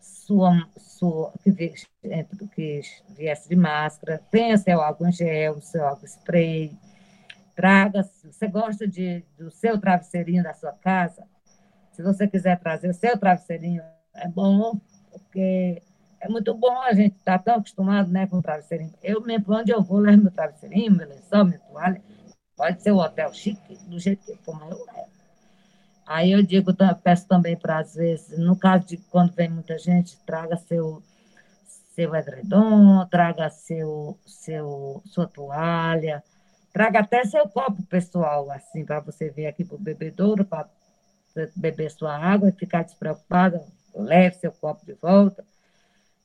[0.00, 6.76] sua, sua que, viesse, de máscara, tenha seu álcool em gel, seu álcool spray,
[7.54, 11.26] traga, você gosta de, do seu travesseirinho da sua casa,
[11.92, 13.82] se você quiser trazer o seu travesseirinho,
[14.14, 15.82] é bom, porque
[16.22, 18.94] é muito bom a gente estar tá tão acostumado né, com o travesseirinho.
[19.02, 22.00] Eu mesmo, onde eu vou, levo meu travesseirinho, meu lençol, minha toalha.
[22.56, 25.12] Pode ser o um hotel chique, do jeito que for, mas eu levo.
[26.06, 30.16] Aí eu digo, peço também para, às vezes, no caso de quando vem muita gente,
[30.24, 31.02] traga seu,
[31.92, 36.22] seu edredom, traga seu, seu, sua toalha,
[36.72, 40.68] traga até seu copo pessoal, assim, para você vir aqui para o bebedouro, para
[41.56, 45.44] beber sua água e ficar despreocupada, leve seu copo de volta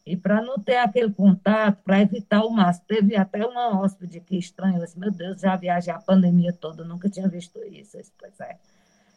[0.07, 2.85] e para não ter aquele contato, para evitar o máximo.
[2.87, 7.09] Teve até uma hóspede que estranhou, disse, meu Deus, já viajei a pandemia toda, nunca
[7.09, 7.97] tinha visto isso.
[7.97, 8.57] Disse, pois é,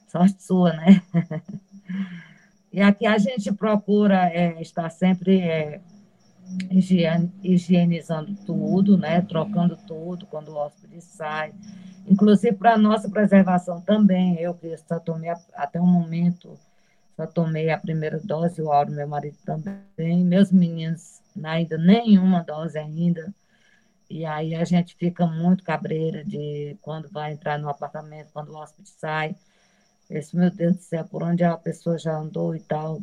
[0.09, 1.01] sorte sua, né?
[2.73, 5.81] e aqui a gente procura é, estar sempre é,
[7.41, 9.21] higienizando tudo, né?
[9.23, 11.55] trocando tudo quando o hóspede sai.
[12.09, 16.59] Inclusive para nossa preservação também, eu que só tomei até o momento,
[17.27, 23.33] tomei a primeira dose, o Auro, meu marido também, meus meninos ainda nenhuma dose ainda.
[24.09, 28.57] E aí a gente fica muito cabreira de quando vai entrar no apartamento, quando o
[28.57, 29.37] hóspede sai.
[30.11, 33.01] Esse, meu Deus do céu, por onde a pessoa já andou e tal.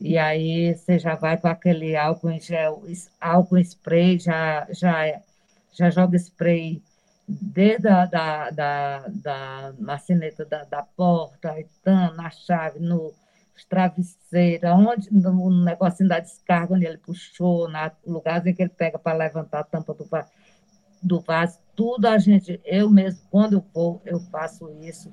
[0.00, 2.82] E aí você já vai com aquele álcool em gel,
[3.20, 5.20] álcool spray, já, já,
[5.72, 6.82] já joga spray
[7.28, 11.54] desde a da, da, da maçaneta da, da porta,
[12.14, 13.12] na chave, no
[13.64, 18.98] travesseiro, onde, no negocinho da descarga, onde ele puxou, na lugar em que ele pega
[18.98, 20.04] para levantar a tampa do
[21.02, 25.12] do vaso, tudo a gente, eu mesmo, quando eu vou, eu faço isso,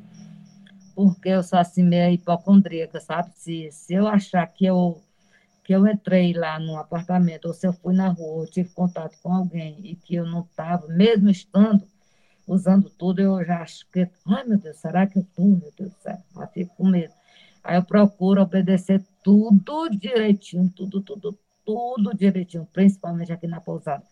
[0.96, 3.32] porque eu sou assim meio hipocondríaca, sabe?
[3.36, 5.02] Se, se eu achar que eu,
[5.64, 9.18] que eu entrei lá no apartamento, ou se eu fui na rua, eu tive contato
[9.22, 11.84] com alguém e que eu não estava, mesmo estando,
[12.48, 15.92] usando tudo, eu já acho que, ai meu Deus, será que eu estou, meu Deus
[15.92, 16.18] do céu?
[16.54, 17.14] Fico com medo.
[17.64, 24.04] Aí eu procuro obedecer tudo direitinho, tudo, tudo, tudo direitinho, principalmente aqui na pousada.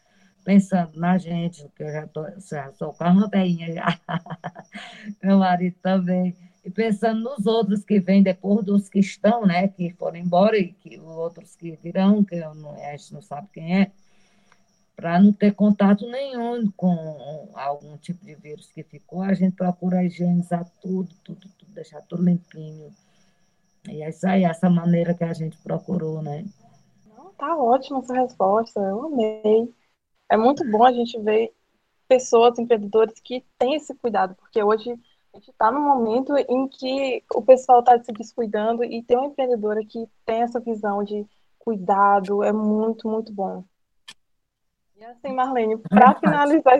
[0.43, 3.99] Pensando na gente, que eu já, tô, já sou carro velhinha já.
[5.21, 6.35] Meu marido também.
[6.63, 9.67] E pensando nos outros que vêm depois dos que estão, né?
[9.67, 13.49] Que foram embora e que os outros que virão, que não, a gente não sabe
[13.53, 13.91] quem é
[15.01, 20.03] para não ter contato nenhum com algum tipo de vírus que ficou, a gente procura
[20.03, 22.93] higienizar tudo, tudo, tudo, deixar tudo limpinho.
[23.89, 26.45] E é isso aí, essa maneira que a gente procurou, né?
[27.37, 29.73] Tá ótima essa resposta, eu amei.
[30.29, 31.51] É muito bom a gente ver
[32.07, 34.91] pessoas, empreendedores que têm esse cuidado, porque hoje
[35.33, 39.27] a gente está num momento em que o pessoal está se descuidando e ter uma
[39.27, 41.25] empreendedora que tem essa visão de
[41.57, 43.63] cuidado é muito, muito bom.
[44.95, 46.79] E assim, Marlene, para finalizar,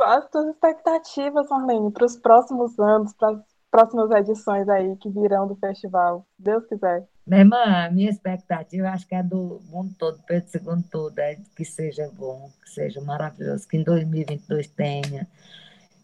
[0.00, 5.48] as suas expectativas, Marlene, para os próximos anos, para as próximas edições aí que virão
[5.48, 7.08] do festival, Deus quiser.
[7.26, 11.64] Minha irmã, minha expectativa, acho que é do mundo todo, Pedro II todo, é que
[11.64, 15.26] seja bom, que seja maravilhoso, que em 2022 tenha,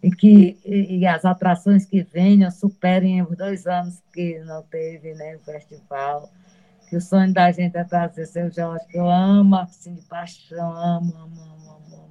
[0.02, 5.12] e que e, e as atrações que venham superem os dois anos que não teve
[5.14, 6.30] né, o festival,
[6.88, 10.72] que o sonho da gente é trazer seu Jorge, que eu amo, assim, de paixão,
[10.72, 12.07] amo, amo, amo, amo.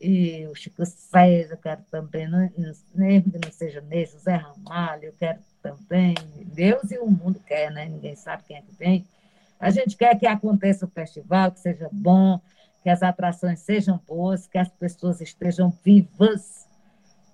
[0.00, 2.50] E o Chico César, eu quero também, não,
[2.94, 6.14] mesmo que não seja nesse, Zé Ramalho, eu quero também.
[6.54, 7.86] Deus e o mundo quer, né?
[7.86, 9.06] Ninguém sabe quem é que vem.
[9.58, 12.38] A gente quer que aconteça o festival, que seja bom,
[12.82, 16.66] que as atrações sejam boas, que as pessoas estejam vivas,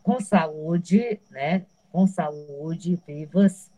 [0.03, 1.67] com saúde, né?
[1.91, 3.71] Com saúde, vivas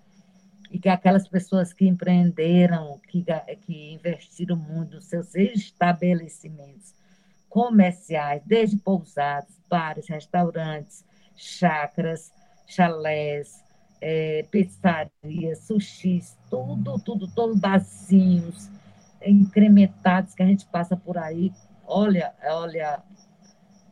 [0.71, 3.25] e que aquelas pessoas que empreenderam, que,
[3.65, 6.95] que investiram muito nos seus estabelecimentos
[7.55, 11.05] comerciais, desde pousadas, bares, restaurantes,
[11.37, 12.33] chácaras,
[12.67, 13.63] chalés,
[14.01, 18.69] é, pizzarias, sushis, tudo, tudo, todos barzinhos
[19.25, 21.53] incrementados que a gente passa por aí.
[21.87, 23.01] Olha, olha,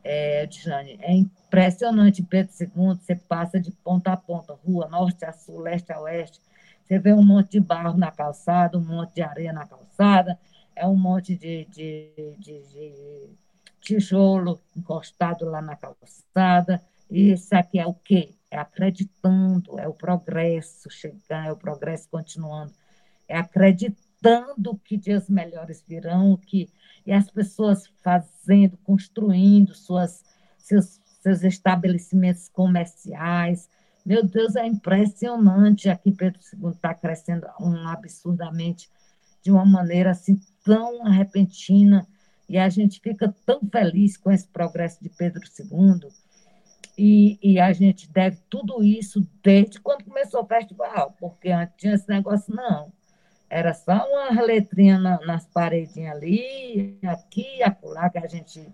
[0.02, 5.32] é, Jane, é impressionante, Pedro II, você passa de ponta a ponta, rua norte a
[5.32, 6.40] sul, leste a oeste,
[6.82, 10.36] você vê um monte de barro na calçada, um monte de areia na calçada,
[10.74, 12.10] é um monte de, de,
[12.40, 13.41] de, de
[13.82, 16.82] tijolo encostado lá na calçada.
[17.10, 18.30] Isso aqui é o quê?
[18.50, 22.72] É acreditando, é o progresso chegando, é o progresso continuando,
[23.28, 26.70] é acreditando que dias melhores virão, que
[27.04, 30.24] e as pessoas fazendo, construindo suas,
[30.56, 33.68] seus, seus estabelecimentos comerciais,
[34.04, 35.88] meu Deus, é impressionante.
[35.88, 38.90] Aqui Pedro II está crescendo um, absurdamente,
[39.42, 42.06] de uma maneira assim tão repentina,
[42.52, 46.10] e a gente fica tão feliz com esse progresso de Pedro II.
[46.98, 51.94] E, e, a gente deve tudo isso desde quando começou o festival, porque antes tinha
[51.94, 52.92] esse negócio, não.
[53.48, 58.68] Era só uma letrinha na, nas paredinhas ali, aqui, acolá, que a gente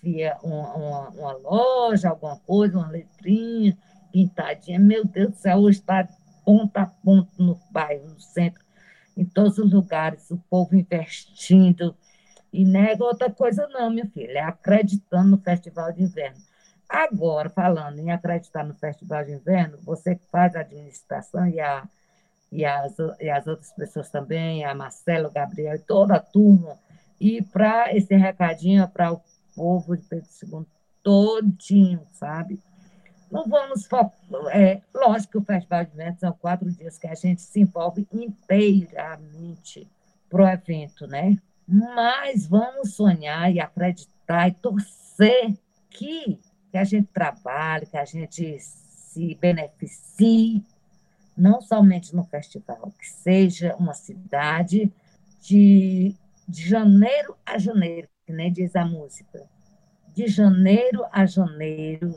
[0.00, 3.76] via uma, uma, uma loja, alguma coisa, uma letrinha,
[4.12, 4.78] pintadinha.
[4.78, 6.08] Meu Deus do céu, hoje está
[6.44, 8.62] ponta a ponta no bairro, no centro,
[9.16, 11.92] em todos os lugares, o povo investindo.
[12.52, 16.40] E nega outra coisa, não, minha filha, é acreditando no Festival de Inverno.
[16.88, 21.86] Agora, falando em acreditar no Festival de Inverno, você que faz a administração e, a,
[22.52, 26.78] e, as, e as outras pessoas também, a Marcelo, Gabriel e toda a turma,
[27.20, 29.20] e para esse recadinho para o
[29.54, 30.66] povo de Pedro II
[31.02, 32.60] todinho, sabe?
[33.30, 33.88] Não vamos.
[34.52, 38.06] É, lógico que o Festival de Eventos são quatro dias que a gente se envolve
[38.12, 39.88] inteiramente
[40.28, 41.36] para o evento, né?
[41.66, 45.56] Mas vamos sonhar e acreditar e torcer
[45.90, 46.38] que,
[46.70, 50.64] que a gente trabalhe, que a gente se beneficie,
[51.36, 54.92] não somente no festival, que seja uma cidade
[55.40, 56.14] de,
[56.48, 59.44] de janeiro a janeiro, que nem diz a música,
[60.14, 62.14] de janeiro a janeiro,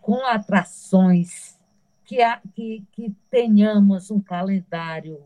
[0.00, 1.58] com atrações,
[2.04, 2.18] que,
[2.54, 5.22] que, que tenhamos um calendário,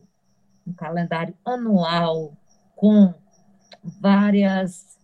[0.67, 2.37] um calendário anual
[2.77, 3.13] com
[3.83, 4.99] várias,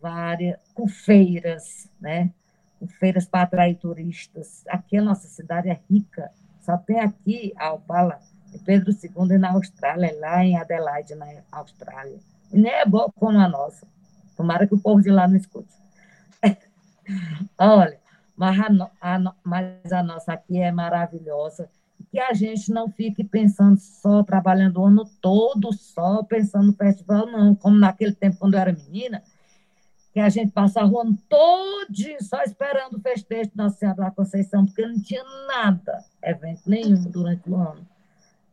[0.00, 2.32] várias com feiras, né?
[2.80, 4.64] Com feiras para atrair turistas.
[4.66, 6.32] Aqui a nossa cidade é rica,
[6.62, 8.18] só tem aqui a Opala,
[8.64, 12.18] Pedro II na Austrália, lá em Adelaide, na Austrália.
[12.52, 13.86] E nem é boa como a nossa.
[14.36, 15.72] Tomara que o povo de lá não escute.
[17.58, 17.98] Olha,
[18.36, 21.68] mas a, a, mas a nossa aqui é maravilhosa
[22.12, 27.26] que a gente não fique pensando só, trabalhando o ano todo só, pensando no festival,
[27.26, 27.54] não.
[27.54, 29.22] Como naquele tempo, quando eu era menina,
[30.12, 31.72] que a gente passava o ano todo
[32.20, 37.48] só esperando o festejo Nossa Senhora da Conceição, porque não tinha nada, evento nenhum durante
[37.48, 37.86] o ano.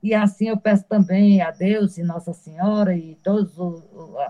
[0.01, 3.83] E assim eu peço também a Deus e Nossa Senhora e todos os,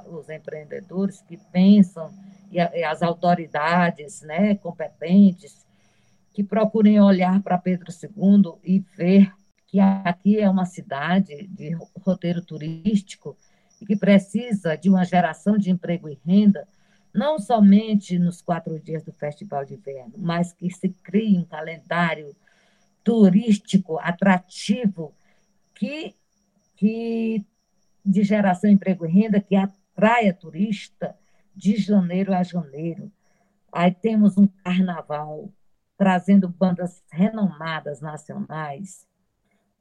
[0.08, 2.12] os empreendedores que pensam,
[2.52, 5.69] e as autoridades né, competentes,
[6.40, 9.30] que procurem olhar para Pedro II e ver
[9.68, 13.36] que aqui é uma cidade de roteiro turístico
[13.82, 16.66] e que precisa de uma geração de emprego e renda,
[17.14, 22.34] não somente nos quatro dias do Festival de Inverno, mas que se crie um calendário
[23.04, 25.14] turístico atrativo
[25.76, 26.16] que,
[26.78, 27.46] que
[28.06, 31.14] de geração de emprego e renda que atraia turista
[31.54, 33.12] de janeiro a janeiro.
[33.74, 35.52] Aí temos um carnaval
[36.00, 39.06] trazendo bandas renomadas nacionais.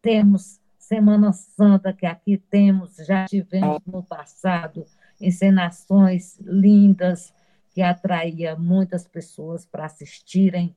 [0.02, 4.84] Temos Semana Santa, que aqui temos, já tivemos no passado
[5.20, 7.32] encenações lindas
[7.72, 10.74] que atraía muitas pessoas para assistirem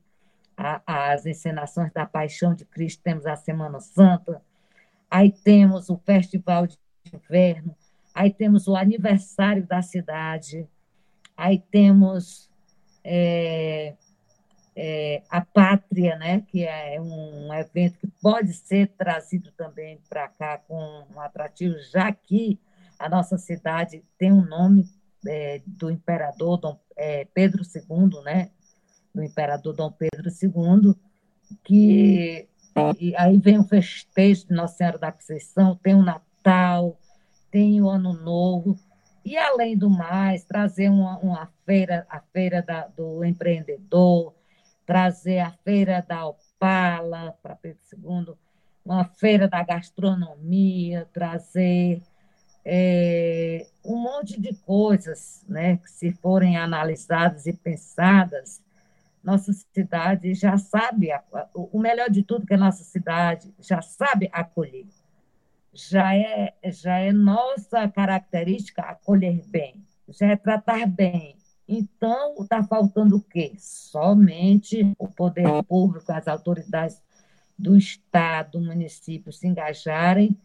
[0.86, 3.02] às encenações da Paixão de Cristo.
[3.02, 4.40] Temos a Semana Santa,
[5.10, 6.78] aí temos o Festival de
[7.12, 7.74] Inverno,
[8.14, 10.68] aí temos o aniversário da cidade,
[11.36, 12.48] aí temos
[13.02, 13.96] é,
[14.74, 20.58] é, a Pátria, né, que é um evento que pode ser trazido também para cá
[20.58, 22.58] com um atrativo, já que
[22.98, 24.88] a nossa cidade tem um nome
[25.26, 28.50] é, do imperador Dom, é, Pedro II, né,
[29.14, 30.94] do imperador Dom Pedro II,
[31.62, 32.48] que
[32.98, 36.98] e aí vem o festejo de Nossa Senhora da Conceição, tem o Natal,
[37.50, 38.78] tem o Ano Novo,
[39.24, 44.34] e além do mais, trazer uma, uma feira, a feira da, do empreendedor,
[44.92, 48.34] trazer a feira da Opala para Pedro II,
[48.84, 52.02] uma feira da gastronomia, trazer
[52.62, 58.60] é, um monte de coisas né, que, se forem analisadas e pensadas,
[59.24, 61.08] nossa cidade já sabe,
[61.54, 64.84] o melhor de tudo que a nossa cidade já sabe acolher.
[65.72, 71.34] Já é, já é nossa característica acolher bem, já é tratar bem,
[71.78, 73.54] então, está faltando o quê?
[73.58, 77.00] Somente o poder público, as autoridades
[77.58, 80.36] do Estado, do município se engajarem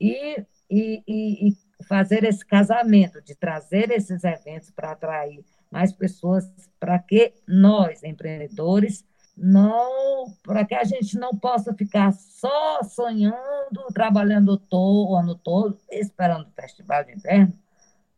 [0.00, 1.56] e, e, e,
[1.86, 9.04] fazer esse casamento, de trazer esses eventos para atrair mais pessoas, para que nós, empreendedores,
[9.36, 15.78] não para que a gente não possa ficar só sonhando, trabalhando todo, o ano todo,
[15.90, 17.52] esperando o festival de inverno,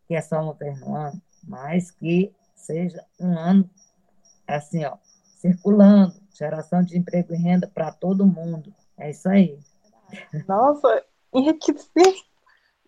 [0.07, 2.33] que é só uma vez no ano, mas que
[2.65, 3.69] seja um ano
[4.47, 4.97] assim, ó,
[5.37, 8.75] circulando, geração de emprego e renda para todo mundo.
[8.97, 9.59] É isso aí.
[10.47, 12.15] Nossa, enriquecedor.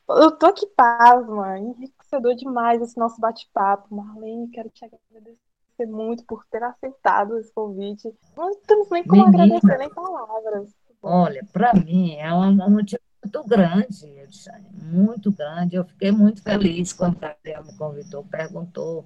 [0.09, 3.95] Eu tô aqui pasma, enriquecedor demais esse nosso bate-papo.
[3.95, 8.15] Marlene, quero te agradecer muito por ter aceitado esse convite.
[8.37, 10.71] Não temos nem como Menina, agradecer nem palavras.
[11.03, 14.29] Olha, para mim é um motivo muito grande,
[14.73, 15.77] muito grande.
[15.77, 19.05] Eu fiquei muito feliz quando o Gabriel me convidou, perguntou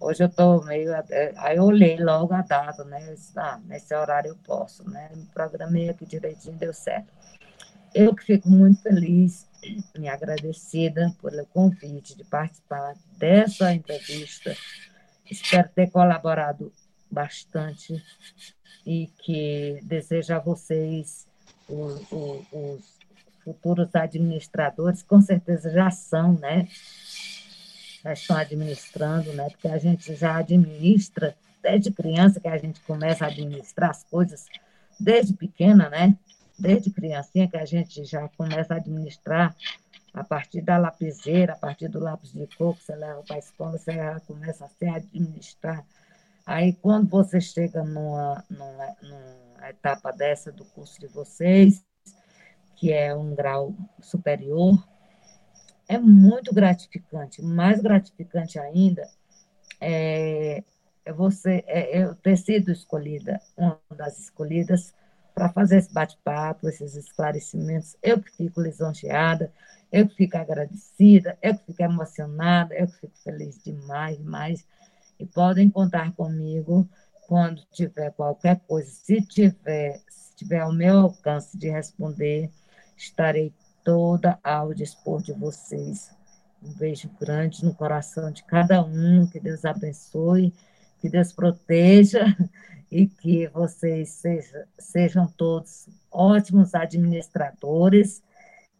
[0.00, 0.90] Hoje eu estou meio.
[1.36, 3.14] Aí eu olhei logo a data, né?
[3.36, 5.10] Ah, nesse horário eu posso, né?
[5.14, 7.12] Me programei aqui direitinho, deu certo.
[7.94, 9.46] Eu que fico muito feliz
[9.98, 14.56] e agradecida pelo convite de participar dessa entrevista.
[15.30, 16.72] Espero ter colaborado
[17.10, 18.02] bastante
[18.86, 21.26] e que desejo a vocês,
[21.68, 22.98] os, os, os
[23.44, 26.68] futuros administradores, com certeza já são, né?
[28.02, 29.48] Já estão administrando, né?
[29.50, 34.46] Porque a gente já administra desde criança que a gente começa a administrar as coisas,
[34.98, 36.16] desde pequena, né?
[36.58, 39.54] Desde criancinha que a gente já começa a administrar
[40.12, 43.78] A partir da lapiseira, a partir do lápis de cor você leva para a escola,
[43.78, 45.84] você já começa a se administrar.
[46.44, 51.84] Aí, quando você chega numa, numa, numa etapa dessa do curso de vocês,
[52.74, 54.82] que é um grau superior,
[55.90, 57.42] é muito gratificante.
[57.42, 59.10] Mais gratificante ainda
[59.80, 60.62] é,
[61.04, 64.94] é você é, eu ter sido escolhida, uma das escolhidas,
[65.34, 67.96] para fazer esse bate-papo, esses esclarecimentos.
[68.00, 69.52] Eu que fico lisonjeada,
[69.90, 74.64] eu que fico agradecida, eu que fico emocionada, eu que fico feliz demais, demais.
[75.18, 76.88] E podem contar comigo
[77.26, 78.88] quando tiver qualquer coisa.
[78.88, 82.48] Se tiver, se tiver ao meu alcance de responder,
[82.96, 83.52] estarei
[83.84, 86.10] toda ao dispor de vocês.
[86.62, 90.52] Um beijo grande no coração de cada um, que Deus abençoe,
[91.00, 92.24] que Deus proteja
[92.90, 98.22] e que vocês sejam, sejam todos ótimos administradores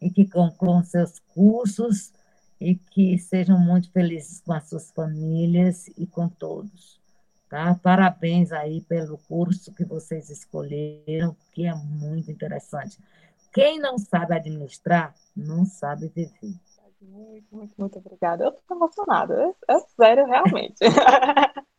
[0.00, 2.12] e que concluam seus cursos
[2.60, 7.00] e que sejam muito felizes com as suas famílias e com todos.
[7.48, 7.74] Tá?
[7.74, 12.98] Parabéns aí pelo curso que vocês escolheram, que é muito interessante.
[13.52, 16.54] Quem não sabe administrar, não sabe viver.
[17.00, 18.44] Muito, muito, muito obrigada.
[18.44, 19.54] Eu estou emocionada.
[19.68, 20.78] É, é sério, realmente.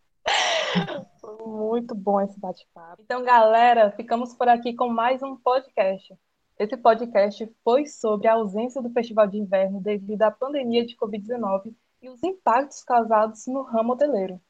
[1.46, 3.02] muito bom esse bate-papo.
[3.02, 6.14] Então, galera, ficamos por aqui com mais um podcast.
[6.60, 11.74] Esse podcast foi sobre a ausência do Festival de Inverno devido à pandemia de Covid-19
[12.02, 14.42] e os impactos causados no ramo hoteleiro.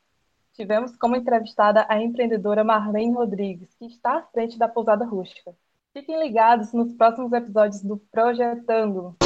[0.54, 5.56] Tivemos como entrevistada a empreendedora Marlene Rodrigues, que está à frente da Pousada Rústica.
[5.94, 9.18] Fiquem ligados nos próximos episódios do Projetando.